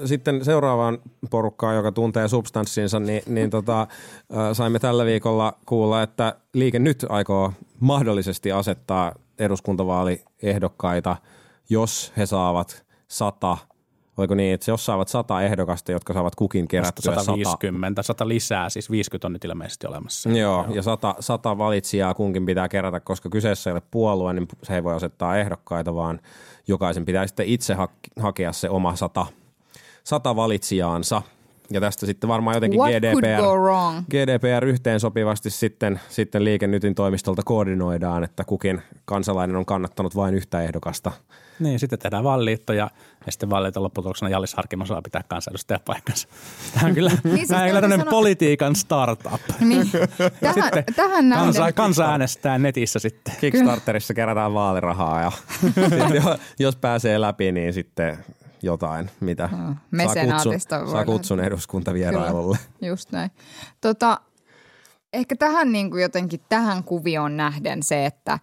sitten 0.04 0.44
seuraavaan 0.44 0.98
porukkaan, 1.30 1.76
joka 1.76 1.92
tuntee 1.92 2.28
substanssinsa, 2.28 3.00
niin, 3.00 3.22
niin 3.26 3.50
tota, 3.50 3.86
saimme 4.52 4.78
tällä 4.78 5.04
viikolla 5.04 5.58
kuulla, 5.66 6.02
että 6.02 6.36
Liike 6.54 6.78
Nyt 6.78 7.06
aikoo 7.08 7.52
mahdollisesti 7.80 8.52
asettaa 8.52 9.14
eduskuntavaaliehdokkaita, 9.38 11.16
jos 11.70 12.12
he 12.16 12.26
saavat 12.26 12.89
sata, 13.10 13.58
oliko 14.16 14.34
niin, 14.34 14.54
että 14.54 14.70
jos 14.70 14.86
saavat 14.86 15.08
sata 15.08 15.42
ehdokasta, 15.42 15.92
jotka 15.92 16.12
saavat 16.12 16.34
kukin 16.34 16.68
kerättyä 16.68 17.14
sata 17.14 17.24
150, 17.24 18.02
100 18.02 18.28
lisää, 18.28 18.68
siis 18.68 18.90
50 18.90 19.26
on 19.26 19.32
nyt 19.32 19.44
ilmeisesti 19.44 19.86
olemassa. 19.86 20.30
Joo, 20.30 20.66
ja 20.74 20.82
sata, 20.82 21.14
sata 21.20 21.58
valitsijaa 21.58 22.14
kunkin 22.14 22.46
pitää 22.46 22.68
kerätä, 22.68 23.00
koska 23.00 23.28
kyseessä 23.28 23.70
ei 23.70 23.72
ole 23.72 23.82
puolue, 23.90 24.32
niin 24.32 24.48
se 24.62 24.74
ei 24.74 24.84
voi 24.84 24.94
asettaa 24.94 25.38
ehdokkaita, 25.38 25.94
vaan 25.94 26.20
jokaisen 26.68 27.04
pitää 27.04 27.26
sitten 27.26 27.46
itse 27.46 27.74
ha- 27.74 27.88
hakea 28.20 28.52
se 28.52 28.70
oma 28.70 28.96
sata, 28.96 29.26
sata 30.04 30.36
valitsijaansa. 30.36 31.22
Ja 31.72 31.80
tästä 31.80 32.06
sitten 32.06 32.28
varmaan 32.28 32.56
jotenkin 32.56 32.80
What 32.80 32.92
could 32.92 33.04
GDPR, 33.24 33.42
go 33.42 33.56
wrong? 33.56 34.04
GDPR 34.10 34.64
yhteensopivasti 34.64 35.50
sitten, 35.50 36.00
sitten 36.08 36.44
liikennytin 36.44 36.94
toimistolta 36.94 37.42
koordinoidaan, 37.44 38.24
että 38.24 38.44
kukin 38.44 38.82
kansalainen 39.04 39.56
on 39.56 39.66
kannattanut 39.66 40.16
vain 40.16 40.34
yhtä 40.34 40.62
ehdokasta. 40.62 41.12
Niin, 41.60 41.78
sitten 41.78 41.98
tehdään 41.98 42.24
vaaliliitto 42.24 42.72
ja, 42.72 42.90
ja 43.26 43.32
sitten 43.32 43.50
vaaliliiton 43.50 43.82
lopputuloksena 43.82 44.28
Jallis 44.28 44.54
Harkimo 44.54 44.86
saa 44.86 45.02
pitää 45.02 45.22
kansanedustajapaikkansa. 45.28 46.28
Tämä 46.74 46.86
on 46.86 46.94
kyllä, 46.94 47.10
Niin 47.24 47.36
siis 47.36 47.48
tämä 47.48 47.62
on 47.64 47.70
tämmöinen 47.70 47.98
sanoa- 47.98 48.10
politiikan 48.10 48.76
startup. 48.76 49.32
Niin, 49.60 49.90
tähän, 50.40 50.84
tähän 50.96 51.28
nähden, 51.28 51.44
Kansa, 51.44 51.72
kansa 51.72 52.10
äänestää 52.10 52.58
netissä 52.58 52.98
sitten. 52.98 53.34
Kickstarterissa 53.40 54.14
kerätään 54.14 54.54
vaalirahaa 54.54 55.20
ja 55.20 55.32
sitten 55.74 56.14
jo- 56.14 56.38
jos 56.58 56.76
pääsee 56.76 57.20
läpi, 57.20 57.52
niin 57.52 57.72
sitten 57.72 58.18
jotain, 58.62 59.10
mitä 59.20 59.48
saa 59.48 60.44
kutsun, 60.44 60.90
saa 60.90 61.04
kutsun 61.04 61.40
eduskuntavierailulle. 61.40 62.58
Just 62.82 63.12
näin. 63.12 63.30
Tota, 63.80 64.20
ehkä 65.12 65.36
tähän 65.36 65.72
niin 65.72 65.90
kuin 65.90 66.02
jotenkin 66.02 66.40
tähän 66.48 66.84
kuvioon 66.84 67.36
nähden 67.36 67.82
se, 67.82 68.06
että, 68.06 68.38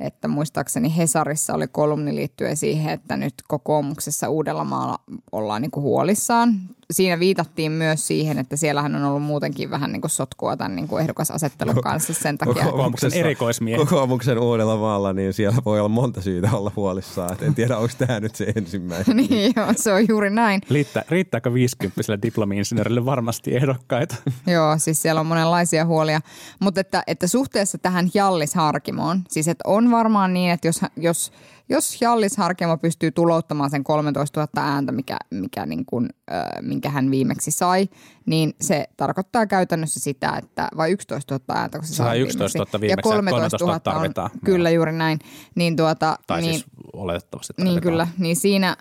että 0.00 0.28
muistaakseni 0.28 0.96
Hesarissa 0.96 1.54
oli 1.54 1.68
kolumni 1.68 2.14
liittyen 2.14 2.56
siihen, 2.56 2.92
että 2.92 3.16
nyt 3.16 3.34
kokoomuksessa 3.48 4.28
Uudellamaalla 4.28 4.98
ollaan 5.32 5.62
niin 5.62 5.70
kuin 5.70 5.82
huolissaan. 5.84 6.54
Siinä 6.92 7.18
viitattiin 7.18 7.72
myös 7.72 8.06
siihen, 8.06 8.38
että 8.38 8.56
siellähän 8.56 8.96
on 8.96 9.04
ollut 9.04 9.22
muutenkin 9.22 9.70
vähän 9.70 9.92
niin 9.92 10.00
kuin 10.00 10.10
sotkua 10.10 10.56
tämän 10.56 10.76
niin 10.76 10.88
kuin 10.88 11.02
ehdokasasettelun 11.02 11.82
kanssa 11.82 12.14
sen 12.14 12.38
takia. 12.38 12.64
Kokoomuksen 12.64 13.12
erikoismiehi. 13.12 13.84
Kokoomuksen 13.84 14.38
uudella 14.38 14.76
maalla, 14.76 15.12
niin 15.12 15.32
siellä 15.32 15.56
voi 15.64 15.78
olla 15.78 15.88
monta 15.88 16.20
syytä 16.20 16.50
olla 16.52 16.72
huolissaan. 16.76 17.32
Et 17.32 17.42
en 17.42 17.54
tiedä, 17.54 17.76
onko 17.76 17.94
tämä 17.98 18.20
nyt 18.20 18.34
se 18.34 18.52
ensimmäinen. 18.56 19.16
niin 19.28 19.52
joo, 19.56 19.66
se 19.76 19.92
on 19.92 20.08
juuri 20.08 20.30
näin. 20.30 20.60
Riittää, 20.70 21.04
riittääkö 21.08 21.54
50 21.54 22.22
diplomi-insinöörille 22.22 23.04
varmasti 23.04 23.56
ehdokkaita? 23.56 24.16
Joo, 24.46 24.78
siis 24.78 25.02
siellä 25.02 25.20
on 25.20 25.26
monenlaisia 25.26 25.84
huolia. 25.84 26.20
Mutta 26.60 26.80
että, 26.80 27.02
että 27.06 27.26
suhteessa 27.26 27.78
tähän 27.78 28.10
Jallis 28.14 28.54
Harkimoon, 28.54 29.22
siis 29.28 29.48
että 29.48 29.62
on 29.66 29.90
varmaan 29.90 30.34
niin, 30.34 30.50
että 30.50 30.68
jos, 30.68 30.80
jos, 30.96 31.32
jos 31.68 32.02
Jallis 32.02 32.36
Harkimo 32.36 32.78
pystyy 32.78 33.10
tulouttamaan 33.10 33.70
sen 33.70 33.84
13 33.84 34.40
000 34.40 34.72
ääntä, 34.72 34.92
mikä, 34.92 35.16
mikä 35.30 35.66
niin 35.66 35.86
kuin, 35.86 36.08
äh, 36.32 36.42
minkä 36.62 36.90
hän 36.90 37.10
viimeksi 37.10 37.50
sai, 37.50 37.88
niin 38.26 38.54
se 38.60 38.88
tarkoittaa 38.96 39.46
käytännössä 39.46 40.00
sitä, 40.00 40.32
että 40.42 40.68
vai 40.76 40.90
11 40.92 41.38
000 41.48 41.60
ääntä, 41.60 41.78
kun 41.78 41.86
se 41.88 41.94
Sai 41.94 42.06
sai 42.06 42.20
11 42.20 42.58
000 42.58 42.68
ja 42.72 42.80
viimeksi 42.80 42.98
ja 42.98 43.02
13 43.02 43.32
000 43.34 43.40
13 43.40 43.64
000 43.64 43.74
on, 43.74 43.80
tarvitaan. 43.80 44.30
kyllä 44.44 44.70
juuri 44.70 44.92
näin. 44.92 45.18
Niin 45.54 45.76
tuota, 45.76 46.18
Tai 46.26 46.40
niin, 46.40 46.52
siis 46.52 46.66
oletettavasti 46.92 47.52
niin 47.56 47.66
tarvitaan. 47.66 47.82
kyllä, 47.82 48.08
niin 48.18 48.36
siinä, 48.36 48.76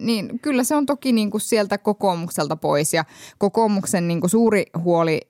niin 0.00 0.38
kyllä 0.42 0.64
se 0.64 0.76
on 0.76 0.86
toki 0.86 1.12
niin 1.12 1.30
kuin 1.30 1.40
sieltä 1.40 1.78
kokoomukselta 1.78 2.56
pois 2.56 2.94
ja 2.94 3.04
kokoomuksen 3.38 4.08
niin 4.08 4.20
kuin 4.20 4.30
suuri 4.30 4.64
huoli 4.78 5.20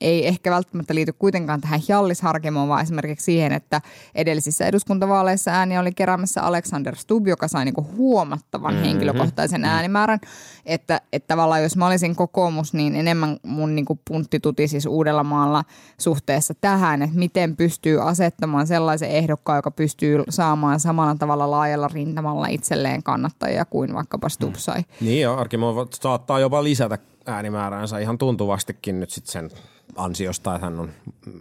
ei 0.00 0.26
ehkä 0.26 0.50
välttämättä 0.50 0.94
liity 0.94 1.12
kuitenkaan 1.12 1.60
tähän 1.60 1.80
Jallis 1.88 2.22
Harkimoon, 2.22 2.68
vaan 2.68 2.82
esimerkiksi 2.82 3.24
siihen, 3.24 3.52
että 3.52 3.80
edellisissä 4.14 4.66
eduskuntavaaleissa 4.66 5.50
ääni 5.50 5.78
oli 5.78 5.92
keräämässä 5.92 6.42
Alexander 6.42 6.96
Stubb, 6.96 7.26
joka 7.26 7.48
sai 7.48 7.64
niinku 7.64 7.86
huomattavan 7.96 8.74
mm-hmm. 8.74 8.86
henkilökohtaisen 8.86 9.64
äänimäärän. 9.64 10.18
Että, 10.66 11.00
että 11.12 11.26
tavallaan 11.26 11.62
jos 11.62 11.76
mä 11.76 11.86
olisin 11.86 12.16
kokoomus, 12.16 12.74
niin 12.74 12.96
enemmän 12.96 13.36
mun 13.42 13.74
niinku 13.74 13.98
puntti 14.08 14.40
tuti 14.40 14.68
siis 14.68 14.86
Uudellamaalla 14.86 15.64
suhteessa 15.98 16.54
tähän, 16.60 17.02
että 17.02 17.18
miten 17.18 17.56
pystyy 17.56 18.08
asettamaan 18.08 18.66
sellaisen 18.66 19.10
ehdokkaan, 19.10 19.58
joka 19.58 19.70
pystyy 19.70 20.22
saamaan 20.28 20.80
samalla 20.80 21.14
tavalla 21.14 21.50
laajalla 21.50 21.88
rintamalla 21.88 22.46
itselleen 22.46 23.02
kannattajia 23.02 23.64
kuin 23.64 23.94
vaikkapa 23.94 24.28
Stubb 24.28 24.54
sai. 24.54 24.84
Niin 25.00 25.22
joo, 25.22 25.36
Arkimo 25.36 25.86
saattaa 26.00 26.38
jopa 26.40 26.64
lisätä 26.64 26.98
äänimääräänsä 27.28 27.98
ihan 27.98 28.18
tuntuvastikin 28.18 29.00
nyt 29.00 29.10
sitten 29.10 29.32
sen 29.32 29.50
ansiosta, 29.96 30.54
että 30.54 30.66
hän 30.66 30.80
on 30.80 30.90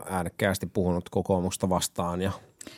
äänekkäästi 0.10 0.65
puhunut 0.65 1.10
kokoomusta 1.10 1.69
vastaan 1.69 2.21
ja 2.21 2.32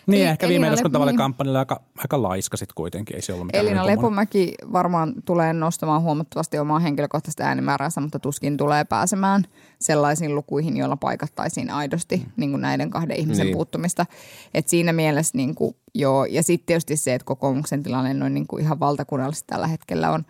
Niin, 0.07 0.21
Eli- 0.21 0.29
ehkä 0.29 0.47
viime 0.47 0.55
Elina 0.55 0.67
Lep- 0.67 0.73
eduskuntavaalikampanjalla 0.73 1.59
aika, 1.59 1.81
aika 1.97 2.21
laiska 2.21 2.57
sitten 2.57 2.75
kuitenkin, 2.75 3.15
ei 3.15 3.21
se 3.21 3.33
ollut 3.33 3.45
mikään 3.45 3.65
Elina 3.65 3.81
niin. 3.83 3.91
Lepomäki 3.91 4.53
varmaan 4.73 5.13
tulee 5.25 5.53
nostamaan 5.53 6.01
huomattavasti 6.01 6.59
omaa 6.59 6.79
henkilökohtaista 6.79 7.43
äänimääräänsä, 7.43 8.01
mutta 8.01 8.19
tuskin 8.19 8.57
tulee 8.57 8.83
pääsemään 8.83 9.43
sellaisiin 9.79 10.35
lukuihin, 10.35 10.77
joilla 10.77 10.97
paikattaisiin 10.97 11.69
aidosti 11.69 12.25
niin 12.37 12.51
kuin 12.51 12.61
näiden 12.61 12.89
kahden 12.89 13.17
ihmisen 13.17 13.37
Niin. 13.43 13.45
niin. 13.45 13.55
puuttumista. 13.57 14.05
Et 14.53 14.67
siinä 14.67 14.93
mielessä 14.93 15.37
niin 15.37 15.55
kuin, 15.55 15.75
joo. 15.95 16.25
Ja 16.25 16.43
sitten 16.43 16.65
tietysti 16.65 16.97
se, 16.97 17.13
että 17.13 17.25
kokoomuksen 17.25 17.83
tilanne 17.83 18.13
noin 18.13 18.33
niin 18.33 18.47
kuin 18.47 18.63
ihan 18.63 18.79
valtakunnallisesti 18.79 19.47
tällä 19.47 19.67
hetkellä 19.67 20.11
on 20.11 20.25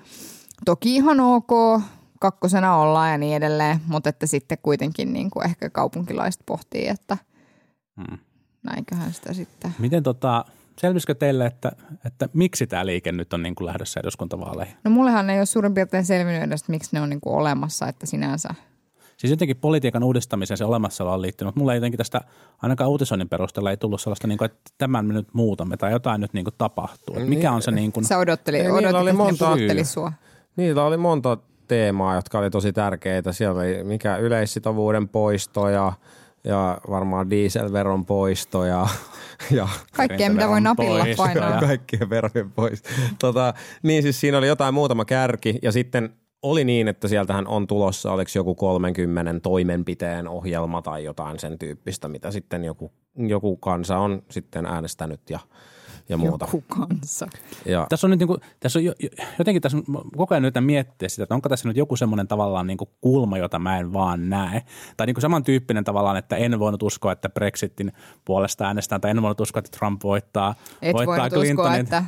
toki 0.65 0.95
ihan 0.95 1.19
ok, 1.19 1.81
kakkosena 2.19 2.75
ollaan 2.75 3.11
ja 3.11 3.17
niin 3.17 3.35
edelleen, 3.35 3.79
mutta 3.87 4.09
että 4.09 4.27
sitten 4.27 4.57
kuitenkin 4.61 5.13
niin 5.13 5.29
kuin 5.29 5.45
ehkä 5.45 5.69
kaupunkilaiset 5.69 6.41
pohtii, 6.45 6.87
että 6.87 7.17
Hmm. 7.97 8.17
näinköhän 8.63 9.13
sitä 9.13 9.33
sitten. 9.33 9.75
Miten 9.79 10.03
tota, 10.03 10.45
selvisikö 10.77 11.15
teille, 11.15 11.45
että, 11.45 11.71
että 12.05 12.29
miksi 12.33 12.67
tämä 12.67 12.85
liike 12.85 13.11
nyt 13.11 13.33
on 13.33 13.43
niin 13.43 13.55
kuin 13.55 13.65
lähdössä 13.65 13.99
eduskuntavaaleihin? 13.99 14.75
No 14.83 14.91
mullehan 14.91 15.29
ei 15.29 15.39
ole 15.39 15.45
suurin 15.45 15.73
piirtein 15.73 16.05
selvinnyt 16.05 16.43
edes, 16.43 16.61
että 16.61 16.71
miksi 16.71 16.89
ne 16.93 17.01
on 17.01 17.09
niin 17.09 17.21
kuin 17.21 17.35
olemassa, 17.35 17.87
että 17.87 18.05
sinänsä– 18.05 18.49
Siis 19.19 19.31
jotenkin 19.31 19.57
politiikan 19.57 20.03
uudistamiseen 20.03 20.57
se 20.57 20.65
olemassaolo 20.65 21.13
on 21.13 21.21
liittynyt, 21.21 21.47
mutta 21.47 21.59
mulla 21.59 21.73
ei 21.73 21.77
jotenkin 21.77 21.97
tästä 21.97 22.21
ainakaan 22.61 22.89
uutisoinnin 22.89 23.29
perusteella 23.29 23.71
ei 23.71 23.77
tullut 23.77 24.01
sellaista, 24.01 24.27
niin 24.27 24.37
kuin, 24.37 24.45
että 24.45 24.71
tämän 24.77 25.05
me 25.05 25.13
nyt 25.13 25.27
muutamme 25.33 25.77
tai 25.77 25.91
jotain 25.91 26.21
nyt 26.21 26.33
niin 26.33 26.43
kuin 26.43 26.53
tapahtuu. 26.57 27.15
Että 27.15 27.29
mikä 27.29 27.51
on 27.51 27.61
se 27.61 27.71
niin 27.71 27.91
kuin, 27.91 28.05
Sä 28.05 28.17
odotteli, 28.17 28.57
Ei, 28.57 28.63
niillä 28.63 28.77
odotit, 28.77 28.95
oli 29.01 29.11
monta- 29.13 29.83
sua. 29.83 30.13
Niillä 30.55 30.83
oli 30.83 30.97
monta 30.97 31.37
teemaa, 31.69 32.15
jotka 32.15 32.39
oli 32.39 32.49
tosi 32.49 32.73
tärkeitä. 32.73 33.33
Siellä 33.33 33.59
oli 33.59 33.83
mikä 33.83 34.17
yleissitovuuden 34.17 35.09
poisto 35.09 35.69
ja, 35.69 35.93
ja 36.43 36.81
varmaan 36.89 37.29
dieselveron 37.29 38.05
poisto 38.05 38.65
ja, 38.65 38.87
ja 39.57 39.67
Kaikkea, 39.95 40.29
mitä 40.29 40.47
voi 40.47 40.61
napilla 40.61 41.03
pois. 41.03 41.17
painaa. 41.17 41.59
kaikkien 41.67 42.09
verojen 42.09 42.51
pois. 42.51 42.83
Tota, 43.19 43.53
niin 43.83 44.03
siis 44.03 44.19
siinä 44.19 44.37
oli 44.37 44.47
jotain 44.47 44.73
muutama 44.73 45.05
kärki 45.05 45.59
ja 45.61 45.71
sitten 45.71 46.13
oli 46.41 46.63
niin, 46.63 46.87
että 46.87 47.07
sieltähän 47.07 47.47
on 47.47 47.67
tulossa, 47.67 48.11
oliko 48.11 48.31
joku 48.35 48.55
30 48.55 49.39
toimenpiteen 49.43 50.27
ohjelma 50.27 50.81
tai 50.81 51.03
jotain 51.03 51.39
sen 51.39 51.59
tyyppistä, 51.59 52.07
mitä 52.07 52.31
sitten 52.31 52.63
joku, 52.63 52.91
joku 53.15 53.57
kansa 53.57 53.97
on 53.97 54.23
sitten 54.29 54.65
äänestänyt 54.65 55.29
ja, 55.29 55.39
ja 56.09 56.17
muuta. 56.17 56.45
Joku 56.45 56.63
kanssa. 56.67 57.27
Ja, 57.65 57.85
Tässä 57.89 58.07
on 58.07 58.11
nyt 58.11 58.19
niin 58.19 58.27
kuin, 58.27 58.39
tässä 58.59 58.79
on 58.79 58.85
jo, 58.85 58.93
jo- 58.99 59.09
jotenkin 59.39 59.61
tässä 59.61 59.77
on, 59.77 59.83
koko 60.17 60.33
ajan 60.35 60.45
yritän 60.45 60.63
miettiä 60.63 61.09
sitä, 61.09 61.23
että 61.23 61.35
onko 61.35 61.49
tässä 61.49 61.67
nyt 61.67 61.77
joku 61.77 61.95
semmoinen 61.95 62.27
tavallaan 62.27 62.67
niin 62.67 62.77
kuin 62.77 62.89
kulma, 63.01 63.37
jota 63.37 63.59
mä 63.59 63.77
en 63.79 63.93
vaan 63.93 64.29
näe. 64.29 64.61
Tai 64.97 65.07
niin 65.07 65.15
kuin 65.15 65.21
samantyyppinen 65.21 65.83
tavallaan, 65.83 66.17
että 66.17 66.35
en 66.35 66.59
voinut 66.59 66.83
uskoa, 66.83 67.11
että 67.11 67.29
Brexitin 67.29 67.93
puolesta 68.25 68.65
äänestetään, 68.65 69.01
tai 69.01 69.11
en 69.11 69.21
voinut 69.21 69.39
uskoa, 69.41 69.59
että 69.59 69.77
Trump 69.77 70.03
voittaa, 70.03 70.55
Et 70.81 70.93
voittaa 70.93 71.15
voinut 71.17 71.25
uskoa, 71.33 71.43
Clintonin. 71.43 71.79
että 71.81 72.03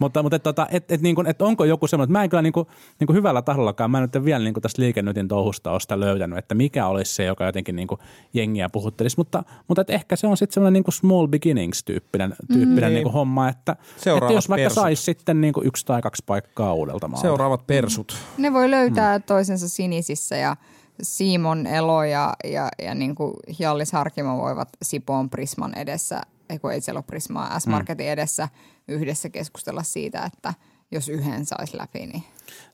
Mutta, 0.00 0.22
mutta 0.22 0.36
et, 0.36 0.42
tota, 0.42 0.66
et, 0.70 0.92
et, 0.92 1.02
niin 1.02 1.14
kuin, 1.14 1.26
et 1.26 1.42
onko 1.42 1.64
joku 1.64 1.86
semmoinen, 1.86 2.10
että 2.10 2.18
mä 2.18 2.24
en 2.24 2.30
kyllä 2.30 2.42
niin 2.42 2.52
kuin, 2.52 2.66
niin 3.00 3.06
kuin 3.06 3.16
hyvällä 3.16 3.42
tahollakaan, 3.42 3.90
mä 3.90 3.98
en 3.98 4.02
nyt 4.14 4.24
vielä 4.24 4.44
niin 4.44 4.54
kuin 4.54 4.62
tästä 4.62 4.82
liikennytin 4.82 5.28
touhusta 5.28 5.70
ole 5.70 5.80
sitä 5.80 6.00
löytänyt, 6.00 6.38
että 6.38 6.54
mikä 6.54 6.86
olisi 6.86 7.14
se, 7.14 7.24
joka 7.24 7.46
jotenkin 7.46 7.76
niin 7.76 7.88
kuin 7.88 8.00
jengiä 8.34 8.68
puhuttelisi, 8.68 9.16
mutta, 9.16 9.42
mutta 9.68 9.80
et 9.82 9.90
ehkä 9.90 10.16
se 10.16 10.26
on 10.26 10.36
sitten 10.36 10.54
semmoinen 10.54 10.72
niin 10.72 10.84
kuin 10.84 10.94
small 10.94 11.26
beginnings-tyyppinen 11.26 12.34
tyyppinen 12.52 12.90
Mm. 12.90 12.94
niin 12.94 13.02
kuin 13.02 13.12
homma, 13.12 13.48
että, 13.48 13.76
että 13.96 14.32
jos 14.32 14.48
vaikka 14.48 14.64
persut. 14.64 14.82
saisi 14.82 15.02
sitten 15.02 15.40
niin 15.40 15.52
kuin 15.52 15.66
yksi 15.66 15.86
tai 15.86 16.02
kaksi 16.02 16.22
paikkaa 16.26 16.74
uudelta 16.74 17.08
maalta. 17.08 17.22
seuraavat 17.22 17.66
persut. 17.66 18.16
ne 18.38 18.52
voi 18.52 18.70
löytää 18.70 19.18
mm. 19.18 19.22
toisensa 19.22 19.68
sinisissä 19.68 20.36
ja 20.36 20.56
Simon 21.02 21.66
Elo 21.66 22.04
ja, 22.04 22.34
ja, 22.44 22.68
ja 22.82 22.94
niin 22.94 23.14
kuin 23.14 23.34
Jallis 23.58 23.92
Harkimo 23.92 24.38
voivat 24.38 24.68
Sipoon 24.82 25.30
Prisman 25.30 25.78
edessä, 25.78 26.20
ei 26.50 26.58
kun 26.58 26.72
ei 26.72 26.80
siellä 26.80 26.98
ole 26.98 27.04
Prismaa, 27.06 27.60
S-Marketin 27.60 28.08
edessä 28.08 28.48
yhdessä 28.88 29.28
keskustella 29.28 29.82
siitä, 29.82 30.30
että 30.34 30.54
jos 30.90 31.08
yhden 31.08 31.46
saisi 31.46 31.76
läpi, 31.78 32.06
niin 32.06 32.22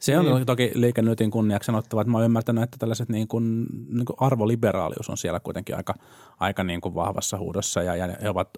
Se 0.01 0.19
on 0.19 0.47
toki 0.47 0.71
liikennytin 0.75 1.31
kunniaksi 1.31 1.67
sanottava, 1.67 2.01
että 2.01 2.11
mä 2.11 2.19
oon 2.19 2.25
ymmärtänyt, 2.25 2.65
että 2.65 2.77
tällaiset 2.79 3.09
niin 3.09 3.29
kuin, 3.29 3.67
niin 3.89 4.07
kuin 4.07 4.17
arvoliberaalius 4.21 5.11
on 5.11 5.17
siellä 5.17 5.41
kuitenkin 5.41 5.77
aika, 5.77 5.95
aika 6.41 6.65
niin 6.65 6.81
kuin 6.81 6.95
vahvassa 6.95 7.39
huudossa 7.39 7.83
ja, 7.83 7.97
ja 7.97 8.17
he 8.23 8.31
ovat 8.31 8.49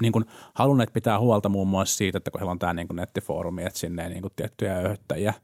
niin 0.00 0.12
kuin 0.12 0.24
halunneet 0.54 0.92
pitää 0.92 1.18
huolta 1.18 1.48
muun 1.48 1.68
muassa 1.68 1.96
siitä, 1.96 2.18
että 2.18 2.30
kun 2.30 2.40
heillä 2.40 2.50
on 2.50 2.58
tämä 2.58 2.74
niin 2.74 2.88
kuin 2.88 2.96
nettifoorumi, 2.96 3.64
että 3.64 3.78
sinne 3.78 4.02
ei 4.02 4.08
niin 4.08 4.22
kuin 4.22 4.32
tiettyjä 4.36 4.76
öyhöttäjiä, 4.76 5.34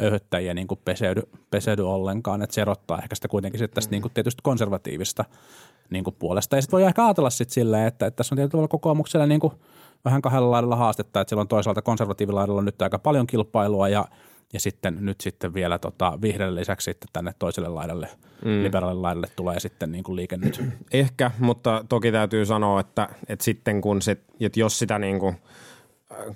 öyhöttäjiä 0.00 0.54
niin 0.54 0.66
kuin 0.66 0.80
peseydy, 0.84 1.22
peseydy 1.50 1.82
ollenkaan. 1.82 2.42
Että 2.42 2.54
se 2.54 2.60
erottaa 2.60 2.98
ehkä 2.98 3.14
sitä 3.14 3.28
kuitenkin 3.28 3.58
sitten 3.58 3.74
tästä 3.74 3.90
niin 3.90 4.02
kuin 4.02 4.12
tietysti 4.14 4.40
konservatiivista 4.42 5.24
niin 5.90 6.04
kuin 6.04 6.16
puolesta. 6.18 6.56
Ja 6.56 6.62
sitten 6.62 6.78
voi 6.78 6.86
ehkä 6.86 7.04
ajatella 7.06 7.30
sitten 7.30 7.54
silleen, 7.54 7.86
että, 7.86 8.06
että 8.06 8.16
tässä 8.16 8.34
on 8.34 8.36
tietyllä 8.36 8.50
tavalla 8.50 8.68
kokoomuksella 8.68 9.26
niin 9.26 9.40
kuin 9.40 9.52
vähän 10.04 10.22
kahdella 10.22 10.50
laidalla 10.50 10.76
haastetta, 10.76 11.20
että 11.20 11.28
siellä 11.28 11.40
on 11.40 11.48
toisaalta 11.48 11.82
konservatiivilaidalla 11.82 12.62
nyt 12.62 12.82
aika 12.82 12.98
paljon 12.98 13.26
kilpailua 13.26 13.88
ja 13.88 14.04
ja 14.52 14.60
sitten 14.60 14.96
nyt 15.00 15.20
sitten 15.20 15.54
vielä 15.54 15.78
tota, 15.78 16.18
vihreän 16.22 16.54
lisäksi 16.54 16.84
sitten 16.84 17.08
tänne 17.12 17.34
toiselle 17.38 17.68
laidalle, 17.68 18.08
mm. 18.44 18.62
liberaalille 18.62 19.02
laidalle 19.02 19.26
tulee 19.36 19.60
sitten 19.60 19.92
niin 19.92 20.04
kuin 20.04 20.16
liike 20.16 20.36
nyt. 20.36 20.62
Ehkä, 20.92 21.30
mutta 21.38 21.84
toki 21.88 22.12
täytyy 22.12 22.46
sanoa, 22.46 22.80
että, 22.80 23.08
että 23.28 23.44
sitten 23.44 23.80
kun 23.80 24.02
se, 24.02 24.16
että 24.40 24.60
jos 24.60 24.78
sitä 24.78 24.98
niin 24.98 25.18
kuin 25.18 25.36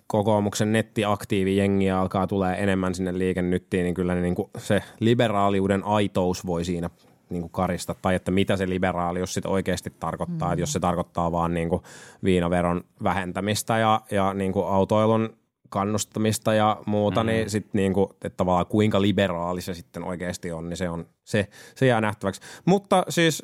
kokoomuksen 0.07 0.73
nettiaktiivijengiä 0.73 2.01
alkaa 2.01 2.27
tulee 2.27 2.63
enemmän 2.63 2.95
sinne 2.95 3.19
liikennyttiin, 3.19 3.85
niin 3.85 3.95
kyllä 3.95 4.15
niin 4.15 4.35
kuin 4.35 4.51
se 4.59 4.83
liberaaliuden 5.01 5.85
aitous 5.85 6.47
voi 6.47 6.65
siinä 6.65 6.91
niin 7.31 7.43
kuin 7.43 7.53
karista, 7.53 7.95
tai 8.03 8.15
että 8.15 8.31
mitä 8.31 8.57
se 8.57 8.69
liberaalius 8.69 9.35
sitten 9.35 9.53
oikeasti 9.53 9.93
tarkoittaa, 10.01 10.49
mm. 10.49 10.53
että 10.53 10.63
jos 10.63 10.73
se 10.73 10.81
tarkoittaa 10.81 11.33
vaan 11.33 11.55
niin 11.55 11.69
kuin 11.69 11.83
viinaveron 12.25 12.85
vähentämistä 13.03 13.79
ja, 13.79 14.01
ja 14.11 14.35
niin 14.35 14.53
kuin 14.53 14.67
autoilun 14.67 15.37
kannustamista 15.69 16.55
ja 16.55 16.77
muuta, 16.87 17.23
mm. 17.23 17.27
niin 17.27 17.51
sitten 17.51 17.71
niinku, 17.75 18.11
että 18.13 18.37
tavallaan 18.37 18.67
kuinka 18.67 19.03
liberaali 19.03 19.61
se 19.61 19.75
sitten 19.75 20.05
oikeasti 20.05 20.53
on, 20.53 20.69
niin 20.69 20.77
se, 20.77 20.89
on, 20.89 21.07
se, 21.25 21.49
se 21.75 21.87
jää 21.87 22.01
nähtäväksi. 22.01 22.41
Mutta 22.65 23.05
siis 23.09 23.43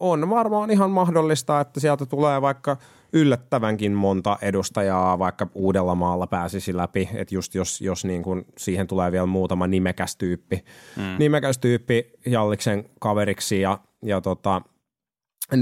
on 0.00 0.30
varmaan 0.30 0.70
ihan 0.70 0.90
mahdollista, 0.90 1.60
että 1.60 1.80
sieltä 1.80 2.06
tulee 2.06 2.42
vaikka 2.42 2.76
yllättävänkin 3.12 3.92
monta 3.92 4.38
edustajaa 4.42 5.18
vaikka 5.18 5.46
Uudellamaalla 5.54 6.26
pääsisi 6.26 6.76
läpi, 6.76 7.08
että 7.14 7.34
just 7.34 7.54
jos, 7.54 7.80
jos 7.80 8.04
niin 8.04 8.22
kuin 8.22 8.46
siihen 8.58 8.86
tulee 8.86 9.12
vielä 9.12 9.26
muutama 9.26 9.66
nimekäs 9.66 10.16
tyyppi, 10.16 10.64
mm. 10.96 11.02
nimekäs 11.18 11.58
tyyppi 11.58 12.12
Jalliksen 12.26 12.84
kaveriksi 13.00 13.60
ja, 13.60 13.78
ja 14.02 14.20
tota, 14.20 14.62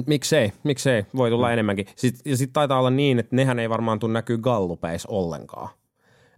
Miksei, 0.07 0.53
miksei, 0.63 1.07
voi 1.17 1.31
tulla 1.31 1.47
mm. 1.47 1.53
enemmänkin. 1.53 1.87
Sitten, 1.97 2.31
ja 2.31 2.37
sitten 2.37 2.53
taitaa 2.53 2.79
olla 2.79 2.91
niin, 2.91 3.19
että 3.19 3.37
nehän 3.37 3.59
ei 3.59 3.71
varmaan 3.71 3.99
tule 3.99 4.13
näkyy 4.13 4.39
gallupeissa 4.39 5.09
ollenkaan. 5.09 5.69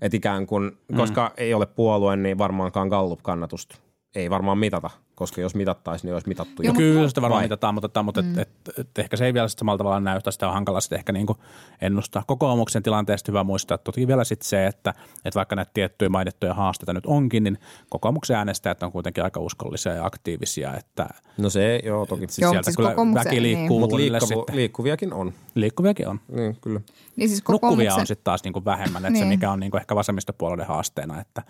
Et 0.01 0.15
ikään 0.15 0.47
kuin, 0.47 0.65
mm. 0.65 0.97
koska 0.97 1.33
ei 1.37 1.55
ole 1.55 1.67
puolue, 1.67 2.17
niin 2.17 2.39
varmaankaan 2.39 2.89
gallup-kannatusta 2.89 3.77
ei 4.15 4.31
varmaan 4.31 4.59
mitata 4.59 4.91
koska 5.17 5.41
jos 5.41 5.55
mitattaisiin, 5.55 6.09
niin 6.09 6.15
olisi 6.15 6.29
mitattu 6.29 6.63
jo. 6.63 6.73
Kyllä 6.73 7.09
sitä 7.09 7.23
varmaan 7.23 7.43
mitataan, 7.43 7.75
mutta, 7.75 8.03
mutta 8.03 8.23
mm. 8.23 8.39
et, 8.39 8.49
et, 8.69 8.79
et, 8.79 8.99
ehkä 8.99 9.17
se 9.17 9.27
ei 9.27 9.35
vielä 9.35 9.49
samalla 9.49 9.79
tavalla 9.79 10.01
näytä, 10.01 10.31
sitä 10.31 10.49
on 10.49 10.55
hankala 10.55 10.81
sitten 10.81 10.99
ehkä 10.99 11.13
niinku 11.13 11.37
ennustaa. 11.81 12.23
Kokoomuksen 12.27 12.83
tilanteesta 12.83 13.33
hyvä 13.33 13.45
muistaa 13.45 13.79
toki 13.79 14.07
vielä 14.07 14.25
sitten 14.25 14.49
se, 14.49 14.67
että, 14.67 14.95
että 15.25 15.39
vaikka 15.39 15.57
näitä 15.57 15.71
tiettyjä 15.75 16.09
mainittuja 16.09 16.55
haasteita 16.55 16.93
nyt 16.93 17.07
onkin, 17.07 17.45
niin 17.45 17.59
kokoomuksen 17.89 18.37
äänestäjät 18.37 18.83
on 18.83 18.93
kuitenkin 18.93 19.25
aika 19.25 19.41
uskollisia 19.41 19.93
ja 19.93 20.05
aktiivisia. 20.05 20.77
Että 20.77 21.09
no 21.39 21.51
se, 21.51 21.81
joo 21.85 22.07
toki. 22.07 22.27
Joo, 22.39 22.51
sieltä 22.51 22.63
siis 22.63 22.77
kyllä 22.77 22.95
väki 23.15 23.31
niin. 23.31 23.43
liikkuu 23.43 23.87
niin. 23.87 24.13
liikkuvu, 24.13 24.45
liikkuviakin 24.53 25.13
on. 25.13 25.33
Liikkuviakin 25.55 26.09
on. 26.09 26.21
Niin, 26.29 26.57
kyllä. 26.61 26.81
Niin 27.17 27.29
siis 27.29 27.43
kokoomuksen... 27.43 27.87
Nukkuvia 27.87 28.01
on 28.01 28.07
sitten 28.07 28.25
taas 28.25 28.45
niinku 28.45 28.65
vähemmän, 28.65 29.05
että 29.05 29.11
niin. 29.11 29.25
se 29.25 29.29
mikä 29.29 29.51
on 29.51 29.61
niinku 29.61 29.77
ehkä 29.77 29.95
vasemmistopuolueiden 29.95 30.67
haasteena, 30.67 31.21
että, 31.21 31.43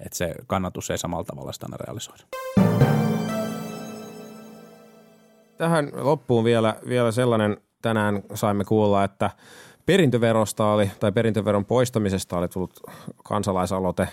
että 0.00 0.18
se 0.18 0.34
kannatus 0.46 0.90
ei 0.90 0.98
samalla 0.98 1.24
tavalla 1.24 1.52
sitä 1.52 1.66
aina 1.66 1.76
realisoida 1.76 2.24
tähän 5.62 5.90
loppuun 5.94 6.44
vielä, 6.44 6.76
vielä 6.88 7.12
sellainen, 7.12 7.56
tänään 7.82 8.22
saimme 8.34 8.64
kuulla, 8.64 9.04
että 9.04 9.30
perintöverosta 9.86 10.66
oli, 10.72 10.90
tai 11.00 11.12
perintöveron 11.12 11.64
poistamisesta 11.64 12.38
oli 12.38 12.48
tullut 12.48 12.80
kansalaisaloite 13.24 14.08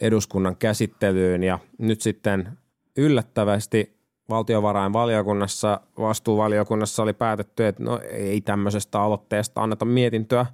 eduskunnan 0.00 0.56
käsittelyyn 0.56 1.42
ja 1.42 1.58
nyt 1.78 2.00
sitten 2.00 2.58
yllättävästi 2.96 3.96
valtiovarainvaliokunnassa, 4.28 5.80
vastuuvaliokunnassa 5.98 7.02
oli 7.02 7.12
päätetty, 7.12 7.66
että 7.66 7.82
no 7.82 8.00
ei 8.10 8.40
tämmöisestä 8.40 9.00
aloitteesta 9.00 9.62
anneta 9.62 9.84
mietintöä 9.84 10.46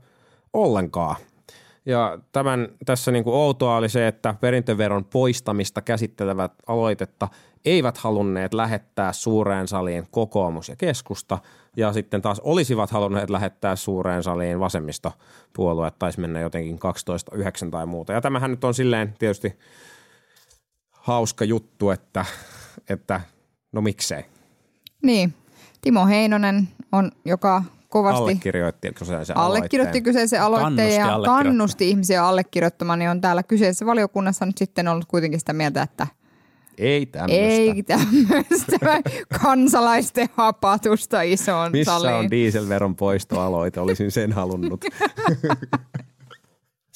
ollenkaan. 0.53 1.17
Ja 1.87 2.19
tämän, 2.33 2.69
tässä 2.85 3.11
niin 3.11 3.25
kuin 3.25 3.37
outoa 3.37 3.77
oli 3.77 3.89
se, 3.89 4.07
että 4.07 4.35
perintöveron 4.41 5.05
poistamista 5.05 5.83
käsittelevät 5.83 6.53
aloitetta 6.67 7.29
eivät 7.67 7.99
halunneet 7.99 8.55
lähettää 8.55 9.13
suureen 9.13 9.69
saliin 9.69 10.07
kokoomus 10.11 10.69
ja 10.69 10.77
keskusta, 10.77 11.39
ja 11.77 11.93
sitten 11.93 12.23
taas 12.23 12.41
olisivat 12.41 12.91
halunneet 12.91 13.31
lähettää 13.31 13.77
suureen 13.77 14.23
saliin 14.23 14.61
vasemmistopuolue, 14.61 15.93
taisi 15.99 16.21
mennä 16.21 16.41
jotenkin 16.41 16.79
12-9 17.67 17.71
tai 17.71 17.87
muuta. 17.87 18.13
Ja 18.13 18.21
tämähän 18.21 18.51
nyt 18.51 18.65
on 18.65 18.75
silleen 18.75 19.15
tietysti 19.19 19.59
hauska 20.91 21.45
juttu, 21.45 21.91
että, 21.91 22.25
että 22.89 23.21
no 23.73 23.81
miksei. 23.81 24.25
Niin, 25.03 25.35
Timo 25.81 26.07
Heinonen 26.07 26.69
on, 26.93 27.13
joka 27.25 27.63
kovasti 27.89 28.21
allekirjoitti 28.21 28.93
kyseisen 28.93 29.37
allekirjoitti 29.37 30.03
kyseisen 30.03 30.43
aloitteen 30.43 31.03
kannusti 31.03 31.27
ja 31.27 31.33
kannusti 31.33 31.91
ihmisiä 31.91 32.27
allekirjoittamaan, 32.27 32.99
niin 32.99 33.11
on 33.11 33.21
täällä 33.21 33.43
kyseisessä 33.43 33.87
valiokunnassa 33.87 34.47
nyt 34.47 34.59
sitten 34.59 34.89
ollut 34.89 35.05
kuitenkin 35.05 35.41
sitä 35.41 35.53
mieltä, 35.53 35.83
että– 35.83 36.07
ei 36.79 37.07
tämmöistä. 37.07 37.37
Ei 37.37 37.83
tämmöistä 37.83 39.03
kansalaisten 39.43 40.29
hapatusta 40.35 41.23
isoon 41.23 41.73
Missä 41.73 41.93
saliin. 41.93 42.15
on 42.15 42.31
dieselveron 42.31 42.97
poistoaloite? 42.97 43.81
Olisin 43.81 44.11
sen 44.11 44.33
halunnut. 44.33 44.85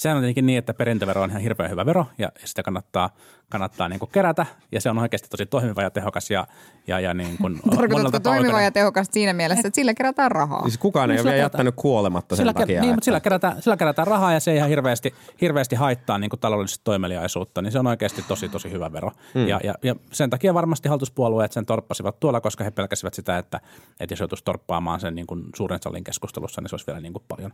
Sehän 0.01 0.17
on 0.17 0.23
tietenkin 0.23 0.47
niin, 0.47 0.59
että 0.59 0.75
perintövero 0.75 1.23
on 1.23 1.31
ihan 1.31 1.43
hirveän 1.43 1.71
hyvä 1.71 1.87
vero 1.87 2.07
ja 2.19 2.29
sitä 2.45 2.63
kannattaa, 2.63 3.11
kannattaa 3.49 3.89
niin 3.89 3.99
kuin 3.99 4.11
kerätä 4.11 4.47
ja 4.73 4.81
se 4.81 4.91
on 4.91 4.99
oikeasti 4.99 5.29
tosi 5.29 5.47
toimiva 5.47 5.83
ja 5.83 5.91
tehokas 5.91 6.31
ja, 6.31 6.47
ja, 6.87 7.01
ja 7.01 7.15
niin 7.15 7.39
kuin 7.39 7.61
Tarkoitatko 7.77 8.21
toimiva 8.21 8.61
ja 8.61 8.71
tehokas 8.71 9.07
siinä 9.11 9.33
mielessä, 9.33 9.69
että 9.69 9.75
sillä 9.75 9.95
kerätään 9.95 10.31
rahaa? 10.31 10.63
Siis 10.63 10.79
kukaan 10.79 11.11
ei 11.11 11.17
no, 11.17 11.23
ole 11.23 11.31
vielä 11.31 11.43
jättänyt 11.43 11.75
kuolematta 11.77 12.37
sen 12.37 12.43
sillä, 12.43 12.53
takia. 12.53 12.81
Niin, 12.81 12.95
mutta 12.95 13.05
sillä 13.05 13.21
kerätään, 13.21 13.63
sillä 13.63 13.77
kerätään 13.77 14.07
rahaa 14.07 14.33
ja 14.33 14.41
se 14.41 14.51
ei 14.51 14.57
ihan 14.57 14.69
hirveästi, 14.69 15.15
hirveästi 15.41 15.77
haittaa 15.77 16.19
niin 16.19 16.31
kuin 16.31 16.41
taloudellista 16.41 16.85
toimeliaisuutta, 16.85 17.63
niin 17.63 17.73
se 17.73 17.79
on 17.79 17.87
oikeasti 17.87 18.25
tosi 18.29 18.49
tosi 18.49 18.71
hyvä 18.71 18.93
vero. 18.93 19.11
Hmm. 19.35 19.49
Ja, 19.49 19.61
ja, 19.65 19.75
ja, 19.83 19.97
sen 20.13 20.31
takia 20.31 20.55
varmasti 20.55 20.89
hallituspuolueet 20.89 21.53
sen 21.53 21.67
torppasivat 21.67 22.21
tuolla, 22.21 22.41
koska 22.41 22.65
he 22.65 22.71
pelkäsivät 22.71 23.15
sitä, 23.15 23.39
että, 23.39 23.61
että 24.01 24.13
jos 24.13 24.21
joutuisi 24.21 24.45
torppaamaan 24.45 25.01
sen 25.01 25.15
niin 25.15 25.27
kuin 25.27 25.45
suuren 25.57 25.79
salin 25.83 26.05
keskustelussa, 26.05 26.61
niin 26.61 26.69
se 26.69 26.75
olisi 26.75 26.87
vielä 26.87 27.01
niin 27.01 27.13
kuin 27.13 27.25
paljon, 27.29 27.53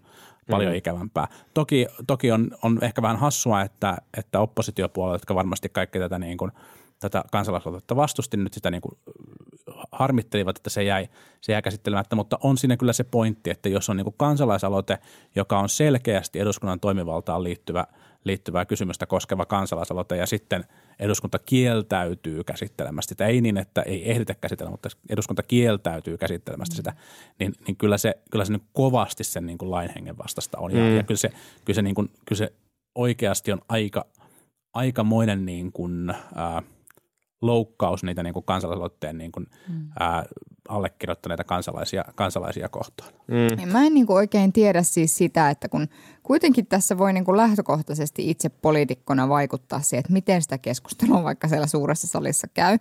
paljon 0.51 0.71
hmm. 0.71 0.79
ikävämpää. 0.79 1.29
Toki, 1.55 1.87
toki 2.07 2.33
on, 2.33 2.36
on 2.63 2.79
ehkä 2.83 3.03
vähän 3.03 3.17
hassua, 3.17 3.63
että, 3.63 3.97
että 4.17 4.41
oppositiopuolet, 4.41 5.15
jotka 5.15 5.35
varmasti 5.35 5.69
kaikki 5.69 5.99
tätä, 5.99 6.19
niin 6.19 6.39
kuin, 6.39 6.53
tätä 6.99 7.25
kansalaisaloitetta 7.33 7.97
vastusti, 7.97 8.37
nyt 8.37 8.55
sitä 8.55 8.71
niin 8.71 8.81
kuin 8.81 8.99
harmittelivat, 9.93 10.57
että 10.57 10.71
se 10.71 10.83
jäi, 10.83 11.09
se 11.41 11.53
jäi 11.53 11.63
käsittelemättä, 11.63 12.17
mutta 12.17 12.39
on 12.43 12.59
siinä 12.59 12.77
kyllä 12.77 12.93
se 12.93 13.05
pointti, 13.05 13.51
että 13.51 13.69
jos 13.69 13.91
on 13.91 13.97
niin 13.97 14.05
kuin 14.05 14.15
kansalaisaloite, 14.19 14.99
joka 15.37 15.59
on 15.59 15.69
selkeästi 15.69 16.41
eduskunnan 16.41 16.81
toimivaltaan 16.81 17.43
liittyvä, 17.43 17.87
liittyvää 18.27 18.65
kysymystä 18.65 19.07
koskeva 19.07 19.47
kansalaisaloite 19.47 20.17
ja 20.17 20.27
sitten 20.27 20.65
eduskunta 20.99 21.39
kieltäytyy 21.39 22.45
käsittelemästä 22.45 23.09
sitä, 23.09 23.27
ei 23.27 23.41
niin, 23.41 23.59
että 23.59 23.83
ei 23.83 24.11
ehditä 24.11 24.35
käsitellä, 24.35 24.71
mutta 24.71 24.89
eduskunta 25.11 25.43
kieltäytyy 25.43 26.19
käsittelemästä 26.19 26.77
sitä, 26.77 26.93
niin, 27.39 27.53
niin 27.67 27.77
kyllä 27.77 27.99
se, 27.99 28.15
kyllä 28.31 28.45
se 28.45 28.53
niin 28.53 28.69
kovasti 28.73 29.25
sen 29.25 29.47
niin 29.47 29.59
kuin 29.59 29.71
lain 29.71 29.91
hengen 29.95 30.19
vastasta 30.19 30.59
on. 30.59 30.73
Ja, 30.73 30.85
mm. 30.85 30.97
ja 30.97 31.03
kyllä 31.03 31.19
se, 31.19 31.29
kyllä 31.65 31.75
se, 31.75 31.83
niin 31.83 31.95
kuin, 31.95 32.09
kyllä 32.25 32.39
se 32.39 32.53
oikeasti 32.95 33.53
on 33.53 33.61
aika, 33.69 34.07
aikamoinen 34.75 35.47
niin 35.47 35.73
kuin, 35.73 36.15
ää, 36.35 36.63
loukkaus 37.43 38.05
niitä 38.05 38.23
niin 38.23 38.35
kuin 38.35 38.45
kansalaisaloitteen 38.45 39.19
niin 39.19 39.33
kuin, 39.33 39.47
mm. 39.69 39.89
ää, 40.01 40.25
allekirjoittaneita 40.69 41.45
kansalaisia, 41.45 42.05
kansalaisia 42.15 42.69
kohtaan. 42.69 43.13
Mm. 43.27 43.73
Mä 43.73 43.87
en 43.87 43.95
niin 43.95 44.07
kuin 44.07 44.17
oikein 44.17 44.53
tiedä 44.53 44.83
siis 44.83 45.17
sitä, 45.17 45.51
että 45.51 45.69
kun 45.69 45.89
kuitenkin 46.23 46.67
tässä 46.67 46.99
voi 46.99 47.13
niin 47.13 47.25
kuin 47.25 47.37
lähtökohtaisesti 47.37 48.31
itse 48.31 48.49
poliitikkona 48.49 49.29
vaikuttaa 49.29 49.81
siihen, 49.81 50.01
että 50.01 50.13
miten 50.13 50.43
sitä 50.43 50.59
keskustelua 50.59 51.23
vaikka 51.23 51.49
siellä 51.49 51.67
suuressa 51.67 52.07
salissa 52.07 52.47
käy, 52.55 52.79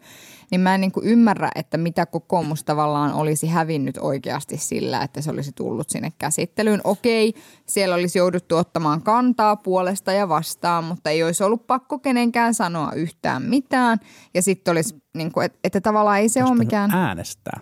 niin 0.52 0.62
mä 0.62 0.76
en 0.76 0.82
niin 0.82 0.92
kuin 0.92 1.06
ymmärrä, 1.06 1.50
että 1.56 1.78
mitä 1.78 2.06
kokoomus 2.06 2.64
tavallaan 2.64 3.14
olisi 3.14 3.48
hävinnyt 3.48 3.98
oikeasti 4.02 4.58
sillä, 4.58 5.02
että 5.02 5.22
se 5.22 5.32
olisi 5.32 5.52
tullut 5.56 5.90
sinne 5.90 6.14
käsittelyyn. 6.18 6.82
Okei, 6.84 7.34
siellä 7.66 7.96
olisi 7.96 8.20
jouduttu 8.20 8.56
ottamaan 8.56 9.02
kantaa 9.02 9.56
puolesta 9.56 10.12
ja 10.12 10.30
vastaan, 10.30 10.84
mutta 10.84 11.10
ei 11.10 11.24
olisi 11.24 11.44
ollut 11.44 11.68
pakko 11.68 12.00
kenenkään 12.00 12.54
sanoa 12.54 12.92
yhtään 12.92 13.44
mitään. 13.44 14.00
Ja 14.34 14.42
sitten 14.42 14.72
olisi, 14.72 14.96
niin 15.14 15.32
kuin, 15.32 15.46
että, 15.46 15.60
että 15.64 15.82
tavallaan 15.82 16.20
ei 16.20 16.30
se 16.30 16.44
ole 16.44 16.56
mikään... 16.56 16.92
äänestää. 16.92 17.60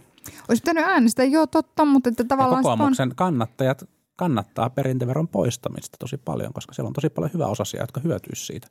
Olisi 0.50 0.62
pitänyt 0.62 0.86
äänestää, 0.86 1.26
joo 1.26 1.48
totta, 1.48 1.86
mutta 1.86 2.10
että 2.10 2.24
tavallaan... 2.24 2.60
Ja 2.60 2.72
kokoomuksen 2.72 3.10
on... 3.10 3.16
kannattajat 3.16 3.84
kannattaa 4.16 4.70
perintöveron 4.70 5.28
poistamista 5.28 5.98
tosi 6.00 6.18
paljon, 6.18 6.54
koska 6.54 6.74
siellä 6.74 6.88
on 6.88 6.94
tosi 6.94 7.10
paljon 7.10 7.34
hyvä 7.34 7.48
osasia, 7.48 7.82
jotka 7.82 8.02
hyötyisivät 8.04 8.48
siitä. 8.48 8.68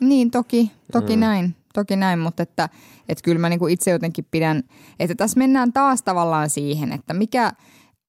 Niin, 0.00 0.30
toki, 0.30 0.72
toki 0.92 1.16
mm. 1.16 1.20
näin, 1.20 1.56
toki 1.74 1.96
näin, 1.96 2.18
mutta 2.18 2.42
että, 2.42 2.68
että 3.08 3.22
kyllä 3.22 3.38
mä 3.38 3.48
niin 3.48 3.58
kuin 3.58 3.72
itse 3.72 3.90
jotenkin 3.90 4.26
pidän, 4.30 4.62
että 5.00 5.14
tässä 5.14 5.38
mennään 5.38 5.72
taas 5.72 6.02
tavallaan 6.02 6.50
siihen, 6.50 6.92
että 6.92 7.14
mikä 7.14 7.52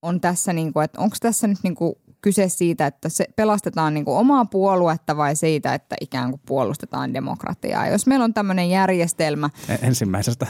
on 0.01 0.21
tässä, 0.21 0.53
niin 0.53 0.73
kuin, 0.73 0.83
että 0.83 1.01
onko 1.01 1.15
tässä 1.19 1.47
nyt 1.47 1.57
niin 1.63 1.75
kuin 1.75 1.95
kyse 2.21 2.49
siitä, 2.49 2.87
että 2.87 3.09
se 3.09 3.25
pelastetaan 3.35 3.93
niin 3.93 4.05
kuin 4.05 4.17
omaa 4.17 4.45
puoluetta 4.45 5.17
vai 5.17 5.35
siitä, 5.35 5.73
että 5.73 5.95
ikään 6.01 6.29
kuin 6.29 6.41
puolustetaan 6.45 7.13
demokratiaa. 7.13 7.87
Jos 7.87 8.07
meillä 8.07 8.23
on 8.23 8.33
tämmöinen 8.33 8.69
järjestelmä, 8.69 9.49
E- 9.69 9.87
Ensimmäisestä. 9.87 10.47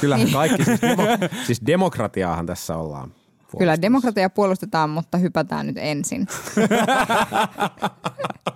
Kyllähän 0.00 0.30
kaikki, 0.32 0.64
siis, 0.64 0.82
demo, 0.82 1.02
siis 1.46 1.60
demokratiaahan 1.66 2.46
tässä 2.46 2.76
ollaan. 2.76 3.12
Kyllä 3.58 3.82
demokratia 3.82 4.30
puolustetaan, 4.30 4.90
mutta 4.90 5.18
hypätään 5.18 5.66
nyt 5.66 5.76
ensin. 5.78 6.26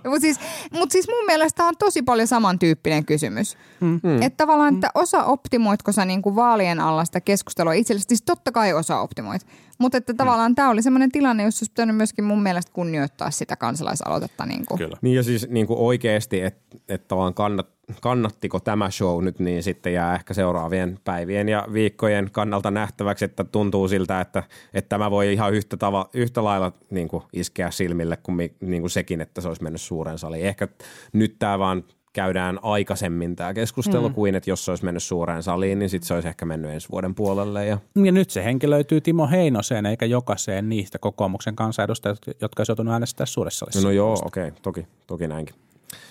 Mutta 0.05 0.21
siis, 0.21 0.39
mut 0.73 0.91
siis 0.91 1.07
mun 1.07 1.25
mielestä 1.25 1.63
on 1.63 1.73
tosi 1.79 2.01
paljon 2.01 2.27
samantyyppinen 2.27 3.05
kysymys. 3.05 3.57
Mm. 3.79 4.21
Että 4.21 4.37
tavallaan, 4.37 4.73
että 4.73 4.89
osa 4.95 5.23
optimoitko 5.23 5.91
sä 5.91 6.05
niinku 6.05 6.35
vaalien 6.35 6.79
alla 6.79 7.05
sitä 7.05 7.21
keskustelua 7.21 7.73
itsellesi, 7.73 8.05
siis 8.07 8.21
totta 8.21 8.51
kai 8.51 8.73
osa 8.73 8.99
optimoit. 8.99 9.45
Mutta 9.77 9.97
että 9.97 10.13
tavallaan 10.13 10.55
tämä 10.55 10.69
oli 10.69 10.81
semmoinen 10.81 11.11
tilanne, 11.11 11.43
jossa 11.43 11.63
olisi 11.63 11.71
pitänyt 11.71 11.95
myöskin 11.95 12.25
mun 12.25 12.43
mielestä 12.43 12.71
kunnioittaa 12.73 13.31
sitä 13.31 13.55
kansalaisaloitetta. 13.55 14.45
Niinku. 14.45 14.77
Kyllä. 14.77 14.97
Niin 15.01 15.15
ja 15.15 15.23
siis 15.23 15.49
niin 15.49 15.67
kuin 15.67 15.79
oikeasti, 15.79 16.41
että 16.41 16.77
et 16.89 17.07
tavallaan 17.07 17.33
kannat, 17.33 17.67
kannattiko 18.01 18.59
tämä 18.59 18.91
show 18.91 19.23
nyt, 19.23 19.39
niin 19.39 19.63
sitten 19.63 19.93
jää 19.93 20.15
ehkä 20.15 20.33
seuraavien 20.33 20.99
päivien 21.03 21.49
ja 21.49 21.67
viikkojen 21.73 22.29
kannalta 22.31 22.71
nähtäväksi, 22.71 23.25
että 23.25 23.43
tuntuu 23.43 23.87
siltä, 23.87 24.21
että, 24.21 24.43
että 24.73 24.89
tämä 24.89 25.11
voi 25.11 25.33
ihan 25.33 25.53
yhtä, 25.53 25.77
tava, 25.77 26.09
yhtä 26.13 26.43
lailla 26.43 26.71
niin 26.89 27.07
kuin 27.07 27.23
iskeä 27.33 27.71
silmille 27.71 28.17
kuin, 28.17 28.37
niin 28.61 28.81
kuin 28.81 28.91
sekin, 28.91 29.21
että 29.21 29.41
se 29.41 29.47
olisi 29.47 29.63
mennyt 29.63 29.81
suuren 29.81 30.17
saliin. 30.17 30.45
Ehkä 30.45 30.67
nyt 31.13 31.35
tämä 31.39 31.59
vaan 31.59 31.83
käydään 32.15 32.59
aikaisemmin 32.61 33.35
tämä 33.35 33.53
keskustelu 33.53 34.09
mm. 34.09 34.15
kuin, 34.15 34.35
että 34.35 34.49
jos 34.49 34.65
se 34.65 34.71
olisi 34.71 34.85
mennyt 34.85 35.03
suureen 35.03 35.43
saliin, 35.43 35.79
niin 35.79 35.89
sitten 35.89 36.07
se 36.07 36.13
olisi 36.13 36.27
ehkä 36.27 36.45
mennyt 36.45 36.71
ensi 36.71 36.89
vuoden 36.91 37.15
puolelle. 37.15 37.65
Ja... 37.65 37.77
Ja 38.05 38.11
nyt 38.11 38.29
se 38.29 38.43
henki 38.43 38.69
löytyy 38.69 39.01
Timo 39.01 39.27
Heinoseen 39.27 39.85
eikä 39.85 40.05
jokaiseen 40.05 40.69
niistä 40.69 40.99
kokoomuksen 40.99 41.55
kansanedustajat, 41.55 42.17
jotka 42.41 42.61
olisi 42.61 42.71
joutunut 42.71 42.93
äänestää 42.93 43.25
suuressa 43.25 43.65
salissa. 43.65 43.87
No 43.87 43.91
joo, 43.91 44.13
okei, 44.25 44.47
okay, 44.47 44.59
toki, 44.61 44.87
toki 45.07 45.27
näinkin. 45.27 45.55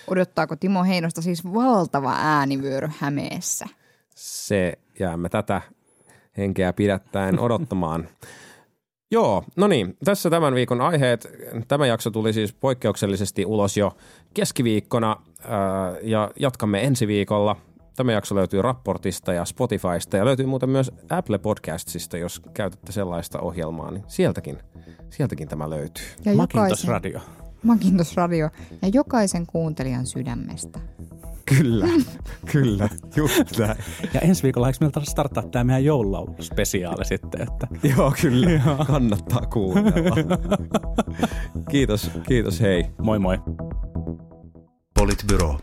Odottaako 0.07 0.55
Timo 0.55 0.83
Heinosta 0.83 1.21
siis 1.21 1.43
valtava 1.53 2.13
äänivyöry 2.17 2.89
Hämeessä? 2.99 3.65
se 4.15 4.73
jäämme 4.99 5.29
tätä 5.29 5.61
henkeä 6.37 6.73
pidättäen 6.73 7.39
odottamaan. 7.39 8.07
Joo, 9.15 9.43
no 9.55 9.67
niin, 9.67 9.97
tässä 10.05 10.29
tämän 10.29 10.55
viikon 10.55 10.81
aiheet. 10.81 11.27
Tämä 11.67 11.87
jakso 11.87 12.11
tuli 12.11 12.33
siis 12.33 12.53
poikkeuksellisesti 12.53 13.45
ulos 13.45 13.77
jo 13.77 13.97
keskiviikkona 14.33 15.17
ää, 15.43 15.93
ja 16.01 16.31
jatkamme 16.39 16.83
ensi 16.83 17.07
viikolla. 17.07 17.55
Tämä 17.95 18.11
jakso 18.11 18.35
löytyy 18.35 18.61
Rapportista 18.61 19.33
ja 19.33 19.45
Spotifysta 19.45 20.17
ja 20.17 20.25
löytyy 20.25 20.45
muuten 20.45 20.69
myös 20.69 20.91
Apple 21.09 21.37
Podcastsista, 21.37 22.17
jos 22.17 22.41
käytätte 22.53 22.91
sellaista 22.91 23.39
ohjelmaa, 23.39 23.91
niin 23.91 24.03
sieltäkin, 24.07 24.57
sieltäkin 25.09 25.47
tämä 25.47 25.69
löytyy. 25.69 26.05
Ja 26.25 26.35
Macintosh 26.35 26.87
Radio. 26.87 27.19
Macintosh 27.63 28.17
Radio. 28.17 28.49
Ja 28.81 28.87
jokaisen 28.93 29.45
kuuntelijan 29.45 30.05
sydämestä. 30.05 30.79
Kyllä, 31.45 31.87
kyllä, 32.51 32.89
just 33.15 33.57
näin. 33.57 33.77
Ja 34.13 34.21
ensi 34.21 34.43
viikolla 34.43 34.67
eikö 34.67 34.77
meiltä 34.81 35.01
starttaa 35.03 35.43
tämä 35.43 35.63
meidän 35.63 35.85
joululauluspesiaali 35.85 37.05
sitten, 37.05 37.41
että 37.41 37.67
Joo, 37.97 38.13
kyllä, 38.21 38.61
kannattaa 38.87 39.41
kuunnella. 39.41 40.15
kiitos, 41.71 42.11
kiitos, 42.27 42.61
hei. 42.61 42.85
moi 43.01 43.19
moi. 43.19 43.37
Politbyro. 44.99 45.59